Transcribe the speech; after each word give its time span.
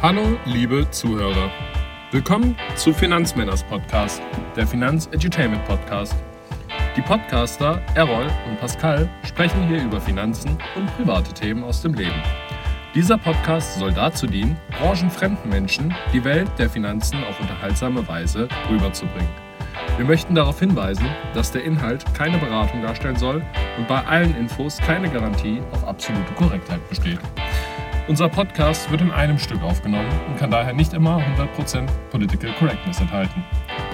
Hallo, 0.00 0.38
liebe 0.44 0.88
Zuhörer. 0.92 1.50
Willkommen 2.12 2.56
zu 2.76 2.92
Finanzmänners 2.92 3.64
Podcast, 3.64 4.22
der 4.54 4.64
Finanz-Edutainment 4.64 5.64
Podcast. 5.64 6.14
Die 6.96 7.02
Podcaster 7.02 7.82
Errol 7.96 8.28
und 8.48 8.60
Pascal 8.60 9.10
sprechen 9.24 9.66
hier 9.66 9.82
über 9.82 10.00
Finanzen 10.00 10.56
und 10.76 10.86
private 10.96 11.34
Themen 11.34 11.64
aus 11.64 11.82
dem 11.82 11.94
Leben. 11.94 12.22
Dieser 12.94 13.18
Podcast 13.18 13.80
soll 13.80 13.92
dazu 13.92 14.28
dienen, 14.28 14.56
branchenfremden 14.78 15.50
Menschen 15.50 15.92
die 16.12 16.22
Welt 16.22 16.48
der 16.58 16.70
Finanzen 16.70 17.24
auf 17.24 17.40
unterhaltsame 17.40 18.06
Weise 18.06 18.48
rüberzubringen. 18.70 19.30
Wir 19.96 20.06
möchten 20.06 20.36
darauf 20.36 20.60
hinweisen, 20.60 21.08
dass 21.34 21.50
der 21.50 21.64
Inhalt 21.64 22.04
keine 22.14 22.38
Beratung 22.38 22.82
darstellen 22.82 23.16
soll 23.16 23.44
und 23.76 23.88
bei 23.88 24.04
allen 24.06 24.36
Infos 24.36 24.78
keine 24.78 25.10
Garantie 25.10 25.60
auf 25.72 25.84
absolute 25.88 26.32
Korrektheit 26.34 26.88
besteht. 26.88 27.18
Unser 28.08 28.30
Podcast 28.30 28.90
wird 28.90 29.02
in 29.02 29.10
einem 29.10 29.38
Stück 29.38 29.62
aufgenommen 29.62 30.08
und 30.28 30.38
kann 30.38 30.50
daher 30.50 30.72
nicht 30.72 30.94
immer 30.94 31.18
100% 31.36 31.86
Political 32.10 32.50
Correctness 32.58 33.02
enthalten. 33.02 33.44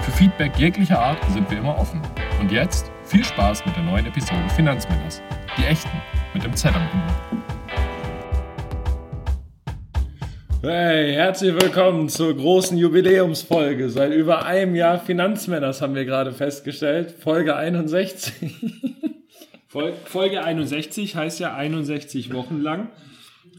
Für 0.03 0.11
Feedback 0.11 0.57
jeglicher 0.57 0.97
Art 0.97 1.17
sind 1.33 1.51
wir 1.51 1.57
immer 1.57 1.77
offen. 1.77 2.01
Und 2.39 2.49
jetzt 2.49 2.89
viel 3.03 3.25
Spaß 3.25 3.65
mit 3.65 3.75
der 3.75 3.83
neuen 3.83 4.05
Episode 4.05 4.47
Finanzmänners. 4.55 5.21
Die 5.57 5.65
echten, 5.65 5.89
mit 6.33 6.45
dem 6.45 6.55
Z 6.55 6.73
am 6.73 6.83
Ende. 6.93 7.13
Hey, 10.61 11.13
herzlich 11.13 11.53
willkommen 11.53 12.07
zur 12.07 12.37
großen 12.37 12.77
Jubiläumsfolge. 12.77 13.89
Seit 13.89 14.13
über 14.13 14.45
einem 14.45 14.75
Jahr 14.75 14.97
Finanzmänners 14.97 15.81
haben 15.81 15.93
wir 15.93 16.05
gerade 16.05 16.31
festgestellt. 16.31 17.11
Folge 17.19 17.57
61. 17.57 18.31
Folge 20.05 20.41
61 20.41 21.17
heißt 21.17 21.41
ja 21.41 21.53
61 21.53 22.33
Wochen 22.33 22.61
lang. 22.61 22.87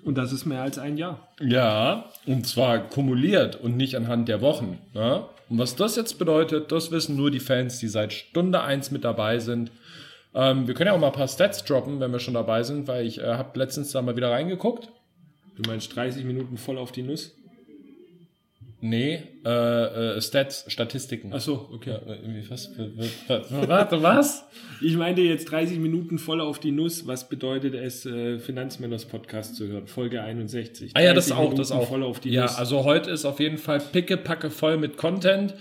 Und 0.06 0.16
das 0.16 0.32
ist 0.32 0.46
mehr 0.46 0.62
als 0.62 0.78
ein 0.78 0.96
Jahr. 0.96 1.26
Ja, 1.40 2.04
und 2.26 2.46
zwar 2.46 2.78
kumuliert 2.78 3.56
und 3.56 3.76
nicht 3.76 3.96
anhand 3.96 4.28
der 4.28 4.40
Wochen. 4.40 4.78
Ne? 4.94 5.24
Und 5.48 5.58
was 5.58 5.74
das 5.74 5.96
jetzt 5.96 6.20
bedeutet, 6.20 6.70
das 6.70 6.92
wissen 6.92 7.16
nur 7.16 7.32
die 7.32 7.40
Fans, 7.40 7.80
die 7.80 7.88
seit 7.88 8.12
Stunde 8.12 8.62
1 8.62 8.92
mit 8.92 9.02
dabei 9.02 9.40
sind. 9.40 9.72
Ähm, 10.32 10.68
wir 10.68 10.74
können 10.74 10.86
ja 10.86 10.92
auch 10.92 11.00
mal 11.00 11.08
ein 11.08 11.12
paar 11.12 11.26
Stats 11.26 11.64
droppen, 11.64 11.98
wenn 11.98 12.12
wir 12.12 12.20
schon 12.20 12.34
dabei 12.34 12.62
sind, 12.62 12.86
weil 12.86 13.04
ich 13.04 13.18
äh, 13.18 13.34
habe 13.34 13.58
letztens 13.58 13.90
da 13.90 14.00
mal 14.00 14.14
wieder 14.14 14.30
reingeguckt. 14.30 14.90
Du 15.56 15.68
meinst 15.68 15.96
30 15.96 16.24
Minuten 16.24 16.56
voll 16.56 16.78
auf 16.78 16.92
die 16.92 17.02
Nuss? 17.02 17.34
Nee, 18.80 19.20
äh, 19.44 19.48
äh, 19.48 20.20
Stats, 20.20 20.64
Statistiken. 20.68 21.30
Ach 21.32 21.40
so, 21.40 21.68
okay. 21.72 21.90
Ja, 21.90 22.14
irgendwie 22.14 22.48
was? 22.50 22.70
Warte, 23.50 24.02
was? 24.02 24.44
Ich 24.82 24.96
meinte 24.96 25.22
jetzt 25.22 25.46
30 25.50 25.78
Minuten 25.78 26.18
voll 26.18 26.42
auf 26.42 26.58
die 26.58 26.72
Nuss. 26.72 27.06
Was 27.06 27.28
bedeutet 27.28 27.74
es, 27.74 28.04
äh, 28.04 28.38
Finanzmänners 28.38 29.06
Podcast 29.06 29.56
zu 29.56 29.66
hören? 29.66 29.86
Folge 29.86 30.22
61. 30.22 30.90
Ah 30.94 31.00
ja, 31.00 31.14
das 31.14 31.32
auch, 31.32 31.54
das 31.54 31.72
auch. 31.72 31.88
Voll 31.88 32.02
auf 32.02 32.20
die 32.20 32.30
ja, 32.30 32.42
Nuss. 32.42 32.56
also 32.56 32.84
heute 32.84 33.10
ist 33.10 33.24
auf 33.24 33.40
jeden 33.40 33.56
Fall 33.56 33.80
picke, 33.80 34.18
packe 34.18 34.50
voll 34.50 34.76
mit 34.76 34.98
Content. 34.98 35.54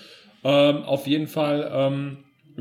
Ähm, 0.44 0.84
auf 0.84 1.08
jeden 1.08 1.28
Fall 1.28 1.72
ähm, 1.74 2.18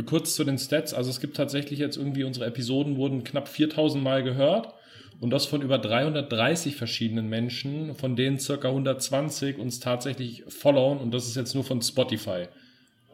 kurz 0.06 0.36
zu 0.36 0.44
den 0.44 0.58
Stats. 0.58 0.94
Also 0.94 1.10
es 1.10 1.20
gibt 1.20 1.36
tatsächlich 1.36 1.80
jetzt 1.80 1.96
irgendwie, 1.96 2.22
unsere 2.22 2.46
Episoden 2.46 2.96
wurden 2.96 3.24
knapp 3.24 3.48
4000 3.48 4.02
Mal 4.02 4.22
gehört. 4.22 4.72
Und 5.20 5.30
das 5.30 5.46
von 5.46 5.62
über 5.62 5.78
330 5.78 6.76
verschiedenen 6.76 7.28
Menschen, 7.28 7.94
von 7.94 8.16
denen 8.16 8.38
circa 8.38 8.68
120 8.68 9.58
uns 9.58 9.80
tatsächlich 9.80 10.44
followen. 10.48 10.98
Und 10.98 11.12
das 11.12 11.26
ist 11.26 11.36
jetzt 11.36 11.54
nur 11.54 11.64
von 11.64 11.80
Spotify. 11.80 12.46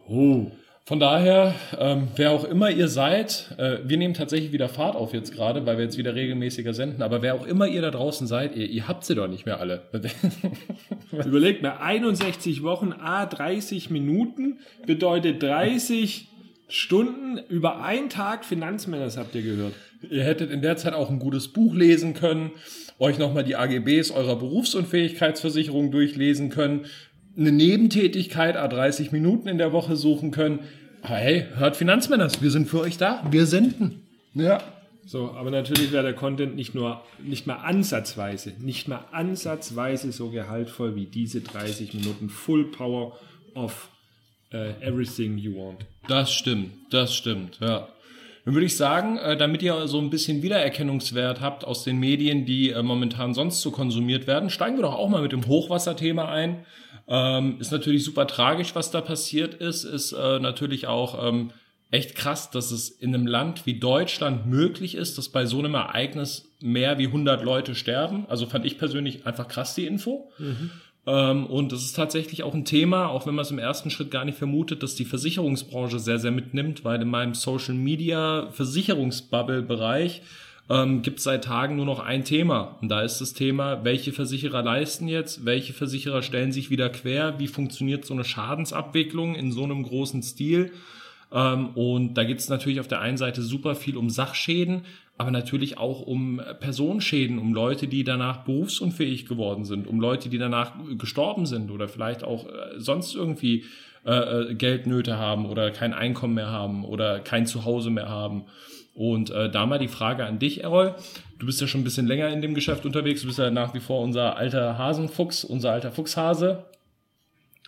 Oh. 0.08 0.50
Von 0.86 0.98
daher, 0.98 1.54
ähm, 1.78 2.08
wer 2.16 2.32
auch 2.32 2.42
immer 2.42 2.68
ihr 2.68 2.88
seid, 2.88 3.54
äh, 3.58 3.78
wir 3.84 3.96
nehmen 3.96 4.14
tatsächlich 4.14 4.50
wieder 4.50 4.68
Fahrt 4.68 4.96
auf 4.96 5.12
jetzt 5.12 5.32
gerade, 5.32 5.64
weil 5.64 5.76
wir 5.76 5.84
jetzt 5.84 5.98
wieder 5.98 6.16
regelmäßiger 6.16 6.74
senden. 6.74 7.02
Aber 7.02 7.22
wer 7.22 7.36
auch 7.36 7.46
immer 7.46 7.68
ihr 7.68 7.80
da 7.80 7.92
draußen 7.92 8.26
seid, 8.26 8.56
ihr, 8.56 8.68
ihr 8.68 8.88
habt 8.88 9.04
sie 9.04 9.14
doch 9.14 9.28
nicht 9.28 9.46
mehr 9.46 9.60
alle. 9.60 9.82
Überlegt 11.12 11.62
mal, 11.62 11.76
61 11.76 12.64
Wochen, 12.64 12.92
a 12.92 13.24
30 13.24 13.90
Minuten 13.90 14.58
bedeutet 14.84 15.40
30 15.40 16.29
Stunden 16.70 17.38
über 17.48 17.82
einen 17.82 18.08
Tag 18.08 18.44
Finanzmänners 18.44 19.16
habt 19.16 19.34
ihr 19.34 19.42
gehört. 19.42 19.74
Ihr 20.08 20.24
hättet 20.24 20.50
in 20.50 20.62
der 20.62 20.76
Zeit 20.76 20.94
auch 20.94 21.10
ein 21.10 21.18
gutes 21.18 21.48
Buch 21.48 21.74
lesen 21.74 22.14
können, 22.14 22.52
euch 22.98 23.18
nochmal 23.18 23.44
die 23.44 23.56
AGBs 23.56 24.10
eurer 24.10 24.36
Berufsunfähigkeitsversicherung 24.36 25.90
durchlesen 25.90 26.48
können, 26.50 26.86
eine 27.36 27.52
Nebentätigkeit 27.52 28.56
a 28.56 28.68
30 28.68 29.12
Minuten 29.12 29.48
in 29.48 29.58
der 29.58 29.72
Woche 29.72 29.96
suchen 29.96 30.30
können. 30.30 30.60
Aber 31.02 31.16
hey, 31.16 31.46
hört 31.54 31.76
Finanzmänners, 31.76 32.42
wir 32.42 32.50
sind 32.50 32.68
für 32.68 32.80
euch 32.80 32.98
da, 32.98 33.24
wir 33.30 33.46
senden. 33.46 34.02
Ja. 34.34 34.62
So, 35.06 35.32
aber 35.32 35.50
natürlich 35.50 35.90
wäre 35.90 36.04
der 36.04 36.14
Content 36.14 36.54
nicht 36.54 36.74
nur, 36.74 37.02
nicht 37.18 37.46
mal 37.46 37.56
ansatzweise, 37.56 38.52
nicht 38.60 38.86
mal 38.86 39.04
ansatzweise 39.10 40.12
so 40.12 40.30
gehaltvoll 40.30 40.94
wie 40.94 41.06
diese 41.06 41.40
30 41.40 41.94
Minuten 41.94 42.28
Full 42.28 42.70
Power 42.70 43.18
of 43.54 43.89
uh, 44.52 44.72
Everything 44.80 45.38
You 45.38 45.56
Want. 45.56 45.86
Das 46.08 46.32
stimmt, 46.32 46.72
das 46.90 47.14
stimmt, 47.14 47.58
ja. 47.60 47.88
Dann 48.44 48.54
würde 48.54 48.66
ich 48.66 48.76
sagen, 48.76 49.18
äh, 49.18 49.36
damit 49.36 49.62
ihr 49.62 49.86
so 49.86 49.98
ein 49.98 50.10
bisschen 50.10 50.42
Wiedererkennungswert 50.42 51.40
habt 51.40 51.64
aus 51.64 51.84
den 51.84 51.98
Medien, 51.98 52.46
die 52.46 52.70
äh, 52.70 52.82
momentan 52.82 53.34
sonst 53.34 53.60
so 53.60 53.70
konsumiert 53.70 54.26
werden, 54.26 54.50
steigen 54.50 54.76
wir 54.76 54.82
doch 54.82 54.94
auch 54.94 55.08
mal 55.08 55.22
mit 55.22 55.32
dem 55.32 55.46
Hochwasserthema 55.46 56.24
ein. 56.24 56.64
Ähm, 57.06 57.56
ist 57.60 57.72
natürlich 57.72 58.04
super 58.04 58.26
tragisch, 58.26 58.74
was 58.74 58.90
da 58.90 59.00
passiert 59.02 59.54
ist. 59.54 59.84
Ist 59.84 60.12
äh, 60.12 60.38
natürlich 60.38 60.86
auch 60.86 61.28
ähm, 61.28 61.50
echt 61.90 62.14
krass, 62.14 62.50
dass 62.50 62.70
es 62.70 62.88
in 62.88 63.14
einem 63.14 63.26
Land 63.26 63.66
wie 63.66 63.78
Deutschland 63.78 64.46
möglich 64.46 64.94
ist, 64.94 65.18
dass 65.18 65.28
bei 65.28 65.44
so 65.44 65.58
einem 65.58 65.74
Ereignis 65.74 66.48
mehr 66.60 66.98
wie 66.98 67.06
100 67.06 67.42
Leute 67.42 67.74
sterben. 67.74 68.26
Also 68.28 68.46
fand 68.46 68.64
ich 68.64 68.78
persönlich 68.78 69.26
einfach 69.26 69.48
krass 69.48 69.74
die 69.74 69.86
Info. 69.86 70.30
Mhm. 70.38 70.70
Ähm, 71.10 71.46
und 71.46 71.72
das 71.72 71.82
ist 71.82 71.96
tatsächlich 71.96 72.44
auch 72.44 72.54
ein 72.54 72.64
Thema, 72.64 73.08
auch 73.08 73.26
wenn 73.26 73.34
man 73.34 73.42
es 73.42 73.50
im 73.50 73.58
ersten 73.58 73.90
Schritt 73.90 74.12
gar 74.12 74.24
nicht 74.24 74.38
vermutet, 74.38 74.84
dass 74.84 74.94
die 74.94 75.04
Versicherungsbranche 75.04 75.98
sehr, 75.98 76.20
sehr 76.20 76.30
mitnimmt, 76.30 76.84
weil 76.84 77.02
in 77.02 77.08
meinem 77.08 77.34
Social 77.34 77.74
Media 77.74 78.48
Versicherungsbubble-Bereich 78.52 80.22
ähm, 80.68 81.02
gibt 81.02 81.18
es 81.18 81.24
seit 81.24 81.42
Tagen 81.44 81.74
nur 81.74 81.86
noch 81.86 81.98
ein 81.98 82.24
Thema. 82.24 82.76
Und 82.80 82.90
da 82.90 83.02
ist 83.02 83.20
das 83.20 83.32
Thema, 83.32 83.82
welche 83.82 84.12
Versicherer 84.12 84.62
leisten 84.62 85.08
jetzt, 85.08 85.44
welche 85.44 85.72
Versicherer 85.72 86.22
stellen 86.22 86.52
sich 86.52 86.70
wieder 86.70 86.88
quer, 86.90 87.40
wie 87.40 87.48
funktioniert 87.48 88.04
so 88.04 88.14
eine 88.14 88.24
Schadensabwicklung 88.24 89.34
in 89.34 89.50
so 89.50 89.64
einem 89.64 89.82
großen 89.82 90.22
Stil. 90.22 90.70
Ähm, 91.32 91.70
und 91.74 92.14
da 92.14 92.24
geht 92.24 92.38
es 92.38 92.48
natürlich 92.48 92.80
auf 92.80 92.88
der 92.88 93.00
einen 93.00 93.16
Seite 93.16 93.42
super 93.42 93.74
viel 93.74 93.96
um 93.96 94.10
Sachschäden, 94.10 94.82
aber 95.18 95.30
natürlich 95.30 95.78
auch 95.78 96.00
um 96.00 96.40
Personenschäden, 96.60 97.38
um 97.38 97.52
Leute, 97.52 97.88
die 97.88 98.04
danach 98.04 98.38
berufsunfähig 98.38 99.26
geworden 99.26 99.64
sind, 99.64 99.86
um 99.86 100.00
Leute, 100.00 100.28
die 100.30 100.38
danach 100.38 100.72
gestorben 100.98 101.46
sind 101.46 101.70
oder 101.70 101.88
vielleicht 101.88 102.24
auch 102.24 102.46
äh, 102.46 102.78
sonst 102.78 103.14
irgendwie 103.14 103.64
äh, 104.06 104.12
äh, 104.12 104.54
Geldnöte 104.54 105.18
haben 105.18 105.44
oder 105.44 105.70
kein 105.72 105.92
Einkommen 105.92 106.34
mehr 106.34 106.50
haben 106.50 106.86
oder 106.86 107.20
kein 107.20 107.44
Zuhause 107.46 107.90
mehr 107.90 108.08
haben. 108.08 108.44
Und 108.94 109.30
äh, 109.30 109.50
da 109.50 109.66
mal 109.66 109.78
die 109.78 109.88
Frage 109.88 110.24
an 110.24 110.38
dich, 110.38 110.64
Errol. 110.64 110.94
Du 111.38 111.46
bist 111.46 111.60
ja 111.60 111.66
schon 111.66 111.82
ein 111.82 111.84
bisschen 111.84 112.06
länger 112.06 112.28
in 112.28 112.40
dem 112.40 112.54
Geschäft 112.54 112.86
unterwegs. 112.86 113.20
Du 113.20 113.26
bist 113.26 113.38
ja 113.38 113.50
nach 113.50 113.74
wie 113.74 113.80
vor 113.80 114.00
unser 114.02 114.36
alter 114.36 114.78
Hasenfuchs, 114.78 115.44
unser 115.44 115.72
alter 115.72 115.92
Fuchshase. 115.92 116.64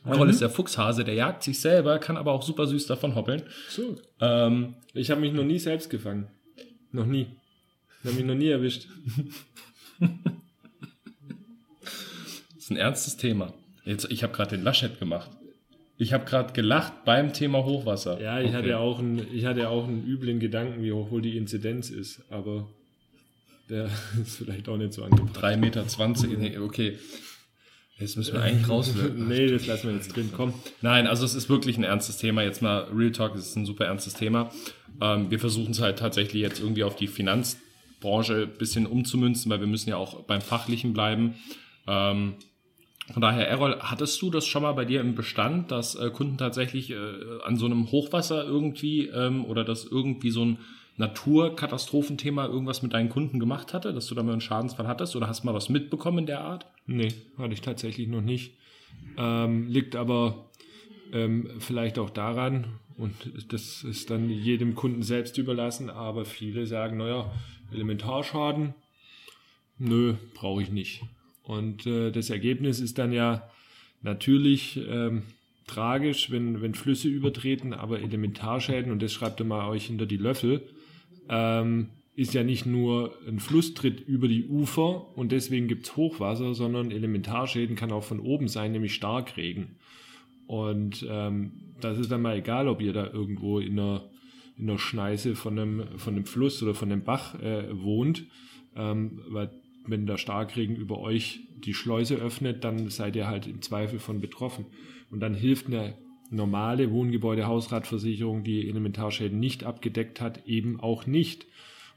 Errol 0.04 0.26
mhm. 0.26 0.30
ist 0.30 0.40
der 0.40 0.50
Fuchshase, 0.50 1.04
der 1.04 1.14
jagt 1.14 1.42
sich 1.42 1.60
selber, 1.60 1.98
kann 1.98 2.16
aber 2.16 2.32
auch 2.32 2.42
super 2.42 2.66
süß 2.66 2.86
davon 2.86 3.14
hoppeln. 3.14 3.42
So. 3.68 3.96
Ähm, 4.20 4.74
ich 4.94 5.10
habe 5.10 5.20
mich 5.20 5.32
noch 5.32 5.44
nie 5.44 5.58
selbst 5.58 5.90
gefangen. 5.90 6.28
Noch 6.90 7.06
nie. 7.06 7.28
Ich 8.00 8.06
habe 8.06 8.16
mich 8.16 8.26
noch 8.26 8.34
nie 8.34 8.48
erwischt. 8.48 8.88
das 10.00 10.10
ist 12.58 12.70
ein 12.70 12.76
ernstes 12.76 13.16
Thema. 13.16 13.54
Jetzt, 13.84 14.10
ich 14.10 14.22
habe 14.22 14.32
gerade 14.32 14.56
den 14.56 14.64
Laschet 14.64 14.98
gemacht. 14.98 15.30
Ich 15.98 16.12
habe 16.12 16.24
gerade 16.24 16.52
gelacht 16.52 17.04
beim 17.04 17.32
Thema 17.32 17.64
Hochwasser. 17.64 18.20
Ja, 18.20 18.40
ich, 18.40 18.48
okay. 18.48 18.56
hatte 18.56 18.78
auch 18.78 18.98
einen, 18.98 19.24
ich 19.32 19.44
hatte 19.44 19.68
auch 19.68 19.86
einen 19.86 20.04
üblen 20.04 20.40
Gedanken, 20.40 20.82
wie 20.82 20.92
hoch 20.92 21.12
wohl 21.12 21.22
die 21.22 21.36
Inzidenz 21.36 21.90
ist, 21.90 22.22
aber 22.28 22.68
der 23.68 23.88
ist 24.20 24.38
vielleicht 24.38 24.68
auch 24.68 24.76
nicht 24.76 24.94
so 24.94 25.04
angebracht. 25.04 25.36
3,20 25.36 26.38
Meter, 26.38 26.62
okay. 26.62 26.98
Jetzt 28.02 28.16
müssen 28.16 28.34
wir 28.34 28.42
eigentlich 28.42 28.68
raus. 28.68 28.92
nee, 29.16 29.46
das 29.46 29.68
lassen 29.68 29.86
wir 29.86 29.94
jetzt 29.94 30.14
drin. 30.16 30.30
Komm. 30.36 30.54
Nein, 30.80 31.06
also 31.06 31.24
es 31.24 31.36
ist 31.36 31.48
wirklich 31.48 31.78
ein 31.78 31.84
ernstes 31.84 32.16
Thema. 32.16 32.42
Jetzt 32.42 32.60
mal 32.60 32.88
Real 32.92 33.12
Talk, 33.12 33.36
es 33.36 33.46
ist 33.46 33.56
ein 33.56 33.64
super 33.64 33.84
ernstes 33.84 34.14
Thema. 34.14 34.50
Ähm, 35.00 35.30
wir 35.30 35.38
versuchen 35.38 35.70
es 35.70 35.80
halt 35.80 36.00
tatsächlich 36.00 36.42
jetzt 36.42 36.58
irgendwie 36.58 36.82
auf 36.82 36.96
die 36.96 37.06
Finanz 37.06 37.58
Branche 38.00 38.48
ein 38.52 38.58
bisschen 38.58 38.86
umzumünzen, 38.86 39.52
weil 39.52 39.60
wir 39.60 39.68
müssen 39.68 39.88
ja 39.88 39.96
auch 39.96 40.24
beim 40.24 40.40
Fachlichen 40.40 40.92
bleiben. 40.92 41.36
Ähm, 41.86 42.34
von 43.12 43.22
daher, 43.22 43.48
Errol, 43.48 43.78
hattest 43.78 44.20
du 44.20 44.30
das 44.30 44.46
schon 44.46 44.62
mal 44.62 44.72
bei 44.72 44.84
dir 44.84 45.00
im 45.00 45.14
Bestand, 45.14 45.70
dass 45.70 45.94
äh, 45.94 46.10
Kunden 46.10 46.38
tatsächlich 46.38 46.90
äh, 46.90 46.96
an 47.44 47.56
so 47.56 47.66
einem 47.66 47.92
Hochwasser 47.92 48.44
irgendwie 48.44 49.06
ähm, 49.06 49.44
oder 49.44 49.62
dass 49.62 49.84
irgendwie 49.84 50.30
so 50.30 50.44
ein 50.44 50.58
Naturkatastrophenthema 50.96 52.46
irgendwas 52.46 52.82
mit 52.82 52.92
deinen 52.92 53.08
Kunden 53.08 53.40
gemacht 53.40 53.72
hatte, 53.72 53.92
dass 53.92 54.06
du 54.06 54.14
da 54.14 54.22
mal 54.22 54.32
einen 54.32 54.40
Schadensfall 54.40 54.86
hattest 54.86 55.16
oder 55.16 55.26
hast 55.26 55.42
du 55.42 55.46
mal 55.46 55.54
was 55.54 55.68
mitbekommen 55.68 56.18
in 56.18 56.26
der 56.26 56.42
Art? 56.42 56.66
Nee, 56.86 57.12
hatte 57.38 57.54
ich 57.54 57.62
tatsächlich 57.62 58.08
noch 58.08 58.20
nicht. 58.20 58.56
Ähm, 59.16 59.68
liegt 59.68 59.96
aber 59.96 60.50
ähm, 61.12 61.48
vielleicht 61.58 61.98
auch 61.98 62.10
daran, 62.10 62.66
und 62.96 63.14
das 63.52 63.84
ist 63.84 64.10
dann 64.10 64.28
jedem 64.28 64.74
Kunden 64.74 65.02
selbst 65.02 65.38
überlassen, 65.38 65.90
aber 65.90 66.24
viele 66.24 66.66
sagen, 66.66 66.98
naja, 66.98 67.30
Elementarschaden, 67.72 68.74
nö, 69.78 70.14
brauche 70.34 70.62
ich 70.62 70.70
nicht. 70.70 71.02
Und 71.42 71.86
äh, 71.86 72.10
das 72.10 72.30
Ergebnis 72.30 72.80
ist 72.80 72.98
dann 72.98 73.12
ja 73.12 73.50
natürlich 74.02 74.78
ähm, 74.88 75.22
tragisch, 75.66 76.30
wenn, 76.30 76.60
wenn 76.60 76.74
Flüsse 76.74 77.08
übertreten, 77.08 77.72
aber 77.72 78.00
Elementarschäden, 78.00 78.92
und 78.92 79.02
das 79.02 79.12
schreibt 79.12 79.40
ihr 79.40 79.46
mal 79.46 79.68
euch 79.68 79.86
hinter 79.86 80.06
die 80.06 80.16
Löffel, 80.16 80.62
ähm, 81.28 81.88
ist 82.14 82.34
ja 82.34 82.42
nicht 82.42 82.66
nur 82.66 83.16
ein 83.26 83.40
Flusstritt 83.40 84.00
über 84.00 84.28
die 84.28 84.46
Ufer 84.46 85.16
und 85.16 85.32
deswegen 85.32 85.66
gibt 85.66 85.86
es 85.86 85.96
Hochwasser, 85.96 86.54
sondern 86.54 86.90
Elementarschäden 86.90 87.74
kann 87.74 87.92
auch 87.92 88.04
von 88.04 88.20
oben 88.20 88.48
sein, 88.48 88.72
nämlich 88.72 88.94
Starkregen. 88.94 89.76
Und 90.46 91.06
ähm, 91.08 91.52
das 91.80 91.98
ist 91.98 92.12
dann 92.12 92.22
mal 92.22 92.36
egal, 92.36 92.68
ob 92.68 92.82
ihr 92.82 92.92
da 92.92 93.06
irgendwo 93.10 93.58
in 93.58 93.78
einer, 93.78 94.10
in 94.58 94.68
einer 94.68 94.78
Schneise 94.78 95.34
von 95.34 95.58
einem, 95.58 95.98
von 95.98 96.14
einem 96.14 96.26
Fluss 96.26 96.62
oder 96.62 96.74
von 96.74 96.92
einem 96.92 97.02
Bach 97.02 97.40
äh, 97.40 97.64
wohnt, 97.72 98.26
ähm, 98.76 99.22
weil 99.28 99.50
wenn 99.86 100.06
der 100.06 100.18
Starkregen 100.18 100.76
über 100.76 100.98
euch 101.00 101.40
die 101.64 101.74
Schleuse 101.74 102.16
öffnet, 102.16 102.64
dann 102.64 102.90
seid 102.90 103.16
ihr 103.16 103.26
halt 103.26 103.46
im 103.46 103.62
Zweifel 103.62 103.98
von 103.98 104.20
betroffen. 104.20 104.66
Und 105.10 105.20
dann 105.20 105.34
hilft 105.34 105.66
eine 105.66 105.94
normale 106.32 106.90
Wohngebäude-Hausratversicherung, 106.90 108.44
die 108.44 108.68
Elementarschäden 108.68 109.38
nicht 109.38 109.64
abgedeckt 109.64 110.20
hat, 110.20 110.46
eben 110.46 110.80
auch 110.80 111.06
nicht. 111.06 111.46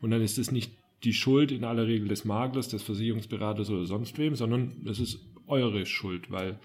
Und 0.01 0.11
dann 0.11 0.21
ist 0.21 0.37
es 0.37 0.51
nicht 0.51 0.71
die 1.03 1.13
Schuld 1.13 1.51
in 1.51 1.63
aller 1.63 1.87
Regel 1.87 2.07
des 2.07 2.25
Maklers, 2.25 2.67
des 2.67 2.83
Versicherungsberaters 2.83 3.69
oder 3.69 3.85
sonst 3.85 4.17
wem, 4.17 4.35
sondern 4.35 4.73
es 4.85 4.99
ist 4.99 5.19
eure 5.47 5.85
Schuld, 5.85 6.31
weil 6.31 6.59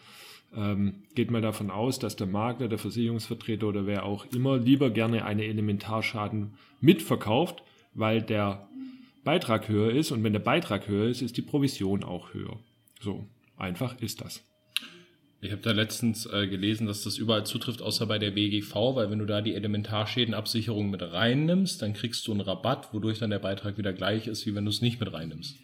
ähm, 0.56 1.02
geht 1.14 1.30
mal 1.30 1.42
davon 1.42 1.70
aus, 1.70 1.98
dass 1.98 2.16
der 2.16 2.26
Makler, 2.26 2.68
der 2.68 2.78
Versicherungsvertreter 2.78 3.68
oder 3.68 3.86
wer 3.86 4.04
auch 4.04 4.26
immer 4.32 4.58
lieber 4.58 4.90
gerne 4.90 5.24
eine 5.24 5.44
Elementarschaden 5.44 6.54
mitverkauft, 6.80 7.62
weil 7.94 8.22
der 8.22 8.68
Beitrag 9.22 9.68
höher 9.68 9.90
ist 9.90 10.10
und 10.10 10.24
wenn 10.24 10.32
der 10.32 10.40
Beitrag 10.40 10.88
höher 10.88 11.08
ist, 11.08 11.22
ist 11.22 11.36
die 11.36 11.42
Provision 11.42 12.02
auch 12.02 12.32
höher. 12.34 12.58
So 13.00 13.26
einfach 13.56 14.00
ist 14.00 14.22
das. 14.22 14.42
Ich 15.42 15.52
habe 15.52 15.62
da 15.62 15.72
letztens 15.72 16.26
äh, 16.26 16.46
gelesen, 16.48 16.86
dass 16.86 17.02
das 17.02 17.16
überall 17.16 17.46
zutrifft, 17.46 17.80
außer 17.80 18.06
bei 18.06 18.18
der 18.18 18.36
WGV, 18.36 18.74
weil 18.94 19.10
wenn 19.10 19.20
du 19.20 19.24
da 19.24 19.40
die 19.40 19.54
Elementarschädenabsicherung 19.54 20.90
mit 20.90 21.00
reinnimmst, 21.00 21.80
dann 21.80 21.94
kriegst 21.94 22.26
du 22.26 22.32
einen 22.32 22.42
Rabatt, 22.42 22.92
wodurch 22.92 23.20
dann 23.20 23.30
der 23.30 23.38
Beitrag 23.38 23.78
wieder 23.78 23.94
gleich 23.94 24.26
ist, 24.26 24.44
wie 24.44 24.54
wenn 24.54 24.66
du 24.66 24.70
es 24.70 24.82
nicht 24.82 25.00
mit 25.00 25.12
reinnimmst. 25.12 25.56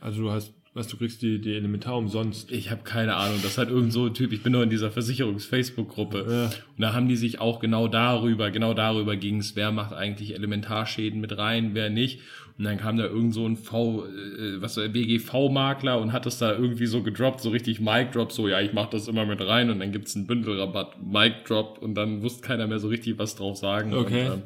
Also 0.00 0.22
du 0.22 0.30
hast 0.30 0.52
was, 0.76 0.88
du 0.88 0.96
kriegst 0.96 1.22
die, 1.22 1.40
die 1.40 1.54
Elementar 1.54 1.96
umsonst. 1.96 2.52
Ich 2.52 2.70
habe 2.70 2.82
keine 2.84 3.16
Ahnung. 3.16 3.40
Das 3.42 3.58
hat 3.58 3.70
irgend 3.70 3.92
so 3.92 4.06
ein 4.06 4.14
Typ. 4.14 4.32
Ich 4.32 4.42
bin 4.42 4.52
nur 4.52 4.62
in 4.62 4.70
dieser 4.70 4.90
Versicherungs-Facebook-Gruppe. 4.90 6.26
Ja. 6.28 6.44
Und 6.44 6.82
da 6.82 6.92
haben 6.92 7.08
die 7.08 7.16
sich 7.16 7.40
auch 7.40 7.60
genau 7.60 7.88
darüber, 7.88 8.50
genau 8.50 8.74
darüber 8.74 9.16
ging's, 9.16 9.56
wer 9.56 9.72
macht 9.72 9.92
eigentlich 9.92 10.34
Elementarschäden 10.34 11.20
mit 11.20 11.36
rein, 11.36 11.70
wer 11.72 11.90
nicht. 11.90 12.20
Und 12.58 12.64
dann 12.64 12.78
kam 12.78 12.96
da 12.96 13.04
irgend 13.04 13.34
so 13.34 13.46
ein 13.46 13.56
V, 13.56 14.06
äh, 14.06 14.62
was 14.62 14.76
WGV-Makler 14.76 16.00
und 16.00 16.12
hat 16.12 16.24
das 16.24 16.38
da 16.38 16.52
irgendwie 16.52 16.86
so 16.86 17.02
gedroppt, 17.02 17.40
so 17.40 17.50
richtig 17.50 17.80
Mic-Drop, 17.80 18.32
so 18.32 18.48
ja, 18.48 18.60
ich 18.60 18.72
mach 18.72 18.86
das 18.86 19.08
immer 19.08 19.26
mit 19.26 19.40
rein 19.40 19.70
und 19.70 19.80
dann 19.80 19.92
gibt's 19.92 20.16
einen 20.16 20.26
Bündelrabatt, 20.26 21.02
Mic-Drop 21.02 21.78
und 21.82 21.94
dann 21.94 22.22
wusste 22.22 22.46
keiner 22.46 22.66
mehr 22.66 22.78
so 22.78 22.88
richtig 22.88 23.18
was 23.18 23.36
drauf 23.36 23.56
sagen. 23.58 23.92
Okay. 23.92 24.28
Und, 24.28 24.32
ähm, 24.34 24.42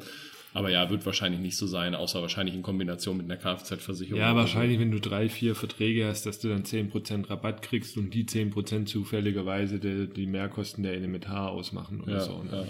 aber 0.53 0.69
ja, 0.69 0.89
wird 0.89 1.05
wahrscheinlich 1.05 1.39
nicht 1.39 1.55
so 1.55 1.65
sein, 1.65 1.95
außer 1.95 2.21
wahrscheinlich 2.21 2.55
in 2.55 2.61
Kombination 2.61 3.15
mit 3.15 3.25
einer 3.25 3.37
Kfz-Versicherung. 3.37 4.19
Ja, 4.19 4.35
wahrscheinlich, 4.35 4.79
wenn 4.79 4.91
du 4.91 4.99
drei, 4.99 5.29
vier 5.29 5.55
Verträge 5.55 6.07
hast, 6.07 6.25
dass 6.25 6.39
du 6.39 6.49
dann 6.49 6.65
zehn 6.65 6.89
Prozent 6.89 7.29
Rabatt 7.29 7.61
kriegst 7.61 7.97
und 7.97 8.13
die 8.13 8.25
zehn 8.25 8.49
Prozent 8.49 8.89
zufälligerweise 8.89 9.79
die, 9.79 10.07
die, 10.07 10.27
Mehrkosten 10.27 10.83
der 10.83 10.93
Elementar 10.93 11.51
ausmachen 11.51 12.01
oder 12.01 12.13
ja, 12.13 12.19
so. 12.19 12.43
Ja, 12.51 12.63
ja. 12.63 12.67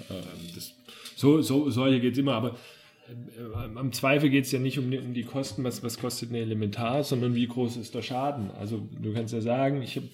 Das, 0.53 0.75
so, 1.15 1.41
so, 1.41 1.69
solche 1.71 1.99
geht's 1.99 2.19
immer, 2.19 2.33
aber 2.33 2.55
äh, 3.09 3.77
am 3.77 3.91
Zweifel 3.91 4.29
geht's 4.29 4.51
ja 4.51 4.59
nicht 4.59 4.77
um 4.77 4.91
die, 4.91 4.99
um 4.99 5.13
die 5.15 5.23
Kosten, 5.23 5.63
was, 5.63 5.81
was 5.81 5.97
kostet 5.97 6.29
eine 6.29 6.39
Elementar, 6.39 7.03
sondern 7.03 7.33
wie 7.33 7.47
groß 7.47 7.77
ist 7.77 7.95
der 7.95 8.03
Schaden. 8.03 8.51
Also 8.51 8.87
du 9.01 9.11
kannst 9.11 9.33
ja 9.33 9.41
sagen, 9.41 9.81
ich 9.81 9.95
habe, 9.95 10.07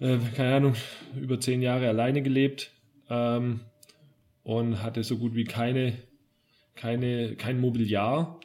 äh, 0.00 0.18
keine 0.34 0.56
Ahnung, 0.56 0.74
über 1.20 1.38
zehn 1.38 1.60
Jahre 1.60 1.88
alleine 1.88 2.22
gelebt 2.22 2.70
ähm, 3.10 3.60
und 4.42 4.82
hatte 4.82 5.04
so 5.04 5.18
gut 5.18 5.34
wie 5.34 5.44
keine 5.44 5.92
keine, 6.74 7.36
kein 7.36 7.60
Mobiliar. 7.60 8.40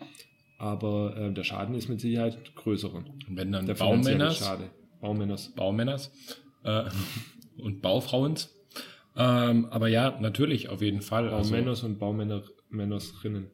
aber 0.57 1.15
äh, 1.17 1.33
der 1.33 1.43
Schaden 1.43 1.75
ist 1.75 1.87
mit 1.87 2.01
Sicherheit 2.01 2.53
größer. 2.55 2.93
Und 2.93 3.09
wenn 3.29 3.51
dann 3.51 3.65
der 3.65 3.75
Baumänner 3.75 4.31
Schade. 4.31 4.69
Baumänners. 5.01 5.53
Baumänners 5.55 6.11
äh, 6.63 6.85
und 7.57 7.81
Baufrauens. 7.81 8.55
Ähm, 9.15 9.67
aber 9.69 9.87
ja, 9.87 10.17
natürlich, 10.19 10.69
auf 10.69 10.81
jeden 10.81 11.01
Fall. 11.01 11.29
Baumänners 11.29 11.79
also, 11.79 11.87
und 11.87 11.99
Baumännerinnen. 11.99 13.51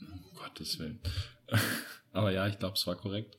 Um 0.00 0.38
Gottes 0.38 0.78
Willen. 0.78 1.00
aber 2.12 2.32
ja, 2.32 2.46
ich 2.46 2.58
glaube, 2.58 2.74
es 2.74 2.86
war 2.86 2.96
korrekt. 2.96 3.36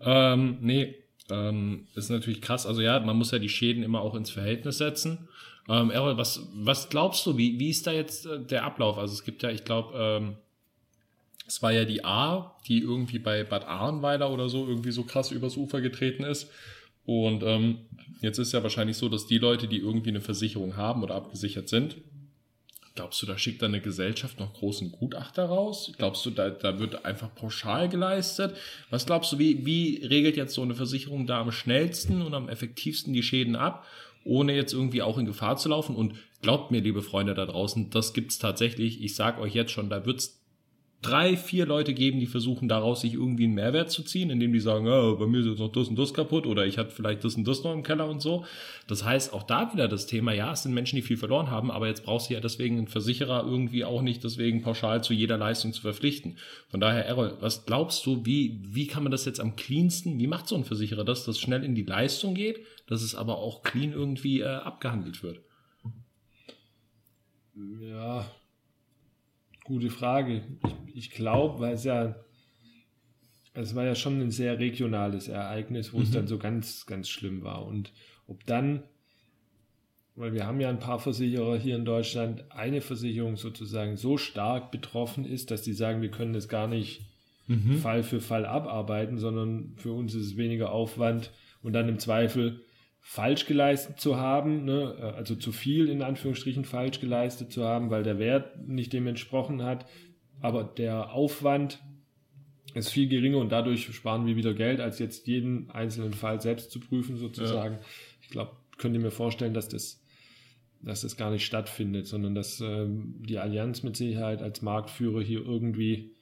Ähm, 0.00 0.58
nee, 0.60 0.96
ähm, 1.30 1.86
ist 1.94 2.10
natürlich 2.10 2.40
krass. 2.40 2.66
Also 2.66 2.80
ja, 2.80 2.98
man 3.00 3.16
muss 3.16 3.30
ja 3.30 3.38
die 3.38 3.48
Schäden 3.48 3.82
immer 3.82 4.00
auch 4.00 4.14
ins 4.14 4.30
Verhältnis 4.30 4.78
setzen. 4.78 5.28
Ähm, 5.68 5.90
Errol, 5.90 6.16
was, 6.16 6.48
was 6.54 6.88
glaubst 6.88 7.26
du, 7.26 7.36
wie, 7.36 7.58
wie 7.58 7.70
ist 7.70 7.86
da 7.86 7.92
jetzt 7.92 8.26
äh, 8.26 8.40
der 8.40 8.64
Ablauf? 8.64 8.98
Also 8.98 9.14
es 9.14 9.24
gibt 9.24 9.42
ja, 9.42 9.50
ich 9.50 9.64
glaube, 9.64 9.98
ähm, 9.98 10.36
es 11.46 11.62
war 11.62 11.72
ja 11.72 11.84
die 11.84 12.04
A, 12.04 12.56
die 12.66 12.80
irgendwie 12.80 13.18
bei 13.18 13.44
Bad 13.44 13.66
Ahrenweiler 13.66 14.30
oder 14.30 14.48
so 14.48 14.66
irgendwie 14.66 14.90
so 14.90 15.04
krass 15.04 15.30
übers 15.30 15.56
Ufer 15.56 15.80
getreten 15.80 16.24
ist. 16.24 16.50
Und 17.06 17.44
ähm, 17.44 17.78
jetzt 18.20 18.38
ist 18.38 18.52
ja 18.52 18.62
wahrscheinlich 18.62 18.96
so, 18.96 19.08
dass 19.08 19.26
die 19.26 19.38
Leute, 19.38 19.68
die 19.68 19.78
irgendwie 19.78 20.10
eine 20.10 20.20
Versicherung 20.20 20.76
haben 20.76 21.02
oder 21.02 21.14
abgesichert 21.14 21.68
sind, 21.68 21.96
glaubst 22.96 23.22
du, 23.22 23.26
da 23.26 23.38
schickt 23.38 23.62
dann 23.62 23.72
eine 23.72 23.80
Gesellschaft 23.80 24.40
noch 24.40 24.54
großen 24.54 24.90
Gutachter 24.90 25.44
raus? 25.44 25.92
Glaubst 25.96 26.26
du, 26.26 26.30
da, 26.30 26.50
da 26.50 26.80
wird 26.80 27.04
einfach 27.04 27.32
pauschal 27.34 27.88
geleistet? 27.88 28.56
Was 28.90 29.06
glaubst 29.06 29.32
du, 29.32 29.38
wie, 29.38 29.64
wie 29.64 30.04
regelt 30.04 30.36
jetzt 30.36 30.54
so 30.54 30.62
eine 30.62 30.74
Versicherung 30.74 31.26
da 31.26 31.40
am 31.40 31.52
schnellsten 31.52 32.22
und 32.22 32.34
am 32.34 32.48
effektivsten 32.48 33.12
die 33.12 33.22
Schäden 33.22 33.54
ab, 33.54 33.86
ohne 34.24 34.56
jetzt 34.56 34.72
irgendwie 34.72 35.02
auch 35.02 35.18
in 35.18 35.26
Gefahr 35.26 35.56
zu 35.56 35.68
laufen? 35.68 35.94
Und 35.94 36.14
glaubt 36.42 36.72
mir, 36.72 36.80
liebe 36.80 37.02
Freunde 37.02 37.34
da 37.34 37.46
draußen, 37.46 37.90
das 37.90 38.14
gibt's 38.14 38.38
tatsächlich. 38.38 39.02
Ich 39.02 39.14
sag 39.14 39.38
euch 39.38 39.54
jetzt 39.54 39.70
schon, 39.70 39.90
da 39.90 40.04
wird's 40.06 40.42
drei, 41.02 41.36
vier 41.36 41.66
Leute 41.66 41.94
geben, 41.94 42.20
die 42.20 42.26
versuchen 42.26 42.68
daraus 42.68 43.02
sich 43.02 43.14
irgendwie 43.14 43.44
einen 43.44 43.54
Mehrwert 43.54 43.90
zu 43.90 44.02
ziehen, 44.02 44.30
indem 44.30 44.52
die 44.52 44.60
sagen, 44.60 44.88
oh, 44.88 45.16
bei 45.16 45.26
mir 45.26 45.40
ist 45.40 45.46
jetzt 45.46 45.58
noch 45.58 45.70
das 45.70 45.88
und 45.88 45.98
das 45.98 46.14
kaputt 46.14 46.46
oder 46.46 46.66
ich 46.66 46.78
hatte 46.78 46.90
vielleicht 46.90 47.22
das 47.24 47.36
und 47.36 47.46
das 47.46 47.62
noch 47.62 47.72
im 47.72 47.82
Keller 47.82 48.08
und 48.08 48.20
so. 48.20 48.44
Das 48.88 49.04
heißt, 49.04 49.32
auch 49.32 49.44
da 49.44 49.72
wieder 49.72 49.88
das 49.88 50.06
Thema, 50.06 50.32
ja, 50.32 50.52
es 50.52 50.62
sind 50.62 50.74
Menschen, 50.74 50.96
die 50.96 51.02
viel 51.02 51.16
verloren 51.16 51.50
haben, 51.50 51.70
aber 51.70 51.86
jetzt 51.86 52.04
brauchst 52.04 52.30
du 52.30 52.34
ja 52.34 52.40
deswegen 52.40 52.78
einen 52.78 52.88
Versicherer 52.88 53.44
irgendwie 53.44 53.84
auch 53.84 54.02
nicht 54.02 54.24
deswegen 54.24 54.62
pauschal 54.62 55.04
zu 55.04 55.12
jeder 55.12 55.38
Leistung 55.38 55.72
zu 55.72 55.82
verpflichten. 55.82 56.38
Von 56.68 56.80
daher, 56.80 57.06
Errol, 57.06 57.36
was 57.40 57.66
glaubst 57.66 58.04
du, 58.06 58.24
wie, 58.24 58.60
wie 58.62 58.86
kann 58.86 59.02
man 59.02 59.12
das 59.12 59.24
jetzt 59.24 59.40
am 59.40 59.54
cleansten, 59.54 60.18
wie 60.18 60.26
macht 60.26 60.48
so 60.48 60.56
ein 60.56 60.64
Versicherer 60.64 61.04
das, 61.04 61.24
dass 61.24 61.38
schnell 61.38 61.62
in 61.62 61.74
die 61.74 61.84
Leistung 61.84 62.34
geht, 62.34 62.60
dass 62.88 63.02
es 63.02 63.14
aber 63.14 63.38
auch 63.38 63.62
clean 63.62 63.92
irgendwie 63.92 64.40
äh, 64.40 64.46
abgehandelt 64.46 65.22
wird? 65.22 65.40
Ja, 67.80 68.30
gute 69.64 69.90
Frage. 69.90 70.42
Ich, 70.64 70.85
ich 70.96 71.10
glaube, 71.10 71.60
weil 71.60 71.74
es 71.74 71.84
ja, 71.84 72.16
es 73.52 73.74
war 73.74 73.84
ja 73.84 73.94
schon 73.94 74.18
ein 74.20 74.30
sehr 74.30 74.58
regionales 74.58 75.28
Ereignis, 75.28 75.92
wo 75.92 75.98
mhm. 75.98 76.04
es 76.04 76.10
dann 76.10 76.26
so 76.26 76.38
ganz, 76.38 76.86
ganz 76.86 77.10
schlimm 77.10 77.42
war. 77.42 77.66
Und 77.66 77.92
ob 78.26 78.46
dann, 78.46 78.82
weil 80.14 80.32
wir 80.32 80.46
haben 80.46 80.58
ja 80.58 80.70
ein 80.70 80.78
paar 80.78 80.98
Versicherer 80.98 81.58
hier 81.58 81.76
in 81.76 81.84
Deutschland, 81.84 82.50
eine 82.50 82.80
Versicherung 82.80 83.36
sozusagen 83.36 83.98
so 83.98 84.16
stark 84.16 84.70
betroffen 84.70 85.26
ist, 85.26 85.50
dass 85.50 85.60
die 85.60 85.74
sagen, 85.74 86.00
wir 86.00 86.10
können 86.10 86.32
das 86.32 86.48
gar 86.48 86.66
nicht 86.66 87.02
mhm. 87.46 87.76
Fall 87.76 88.02
für 88.02 88.22
Fall 88.22 88.46
abarbeiten, 88.46 89.18
sondern 89.18 89.74
für 89.76 89.92
uns 89.92 90.14
ist 90.14 90.24
es 90.24 90.36
weniger 90.38 90.72
Aufwand 90.72 91.30
und 91.62 91.74
dann 91.74 91.90
im 91.90 91.98
Zweifel 91.98 92.62
falsch 93.00 93.44
geleistet 93.46 94.00
zu 94.00 94.16
haben, 94.16 94.64
ne? 94.64 95.14
also 95.14 95.36
zu 95.36 95.52
viel 95.52 95.90
in 95.90 96.02
Anführungsstrichen 96.02 96.64
falsch 96.64 97.00
geleistet 97.00 97.52
zu 97.52 97.64
haben, 97.64 97.90
weil 97.90 98.02
der 98.02 98.18
Wert 98.18 98.66
nicht 98.66 98.92
dem 98.94 99.06
entsprochen 99.06 99.62
hat, 99.62 99.86
aber 100.40 100.64
der 100.64 101.12
Aufwand 101.12 101.82
ist 102.74 102.90
viel 102.90 103.08
geringer 103.08 103.38
und 103.38 103.50
dadurch 103.50 103.86
sparen 103.94 104.26
wir 104.26 104.36
wieder 104.36 104.52
Geld, 104.54 104.80
als 104.80 104.98
jetzt 104.98 105.26
jeden 105.26 105.70
einzelnen 105.70 106.12
Fall 106.12 106.40
selbst 106.40 106.70
zu 106.70 106.80
prüfen 106.80 107.16
sozusagen. 107.16 107.78
Ich 108.20 108.28
glaube, 108.28 108.52
könnte 108.76 108.98
mir 108.98 109.10
vorstellen, 109.10 109.54
dass 109.54 109.68
das, 109.68 110.02
dass 110.82 111.00
das 111.00 111.16
gar 111.16 111.30
nicht 111.30 111.46
stattfindet, 111.46 112.06
sondern 112.06 112.34
dass 112.34 112.60
ähm, 112.60 113.14
die 113.20 113.38
Allianz 113.38 113.82
mit 113.82 113.96
Sicherheit 113.96 114.42
als 114.42 114.60
Marktführer 114.60 115.22
hier 115.22 115.40
irgendwie, 115.40 116.12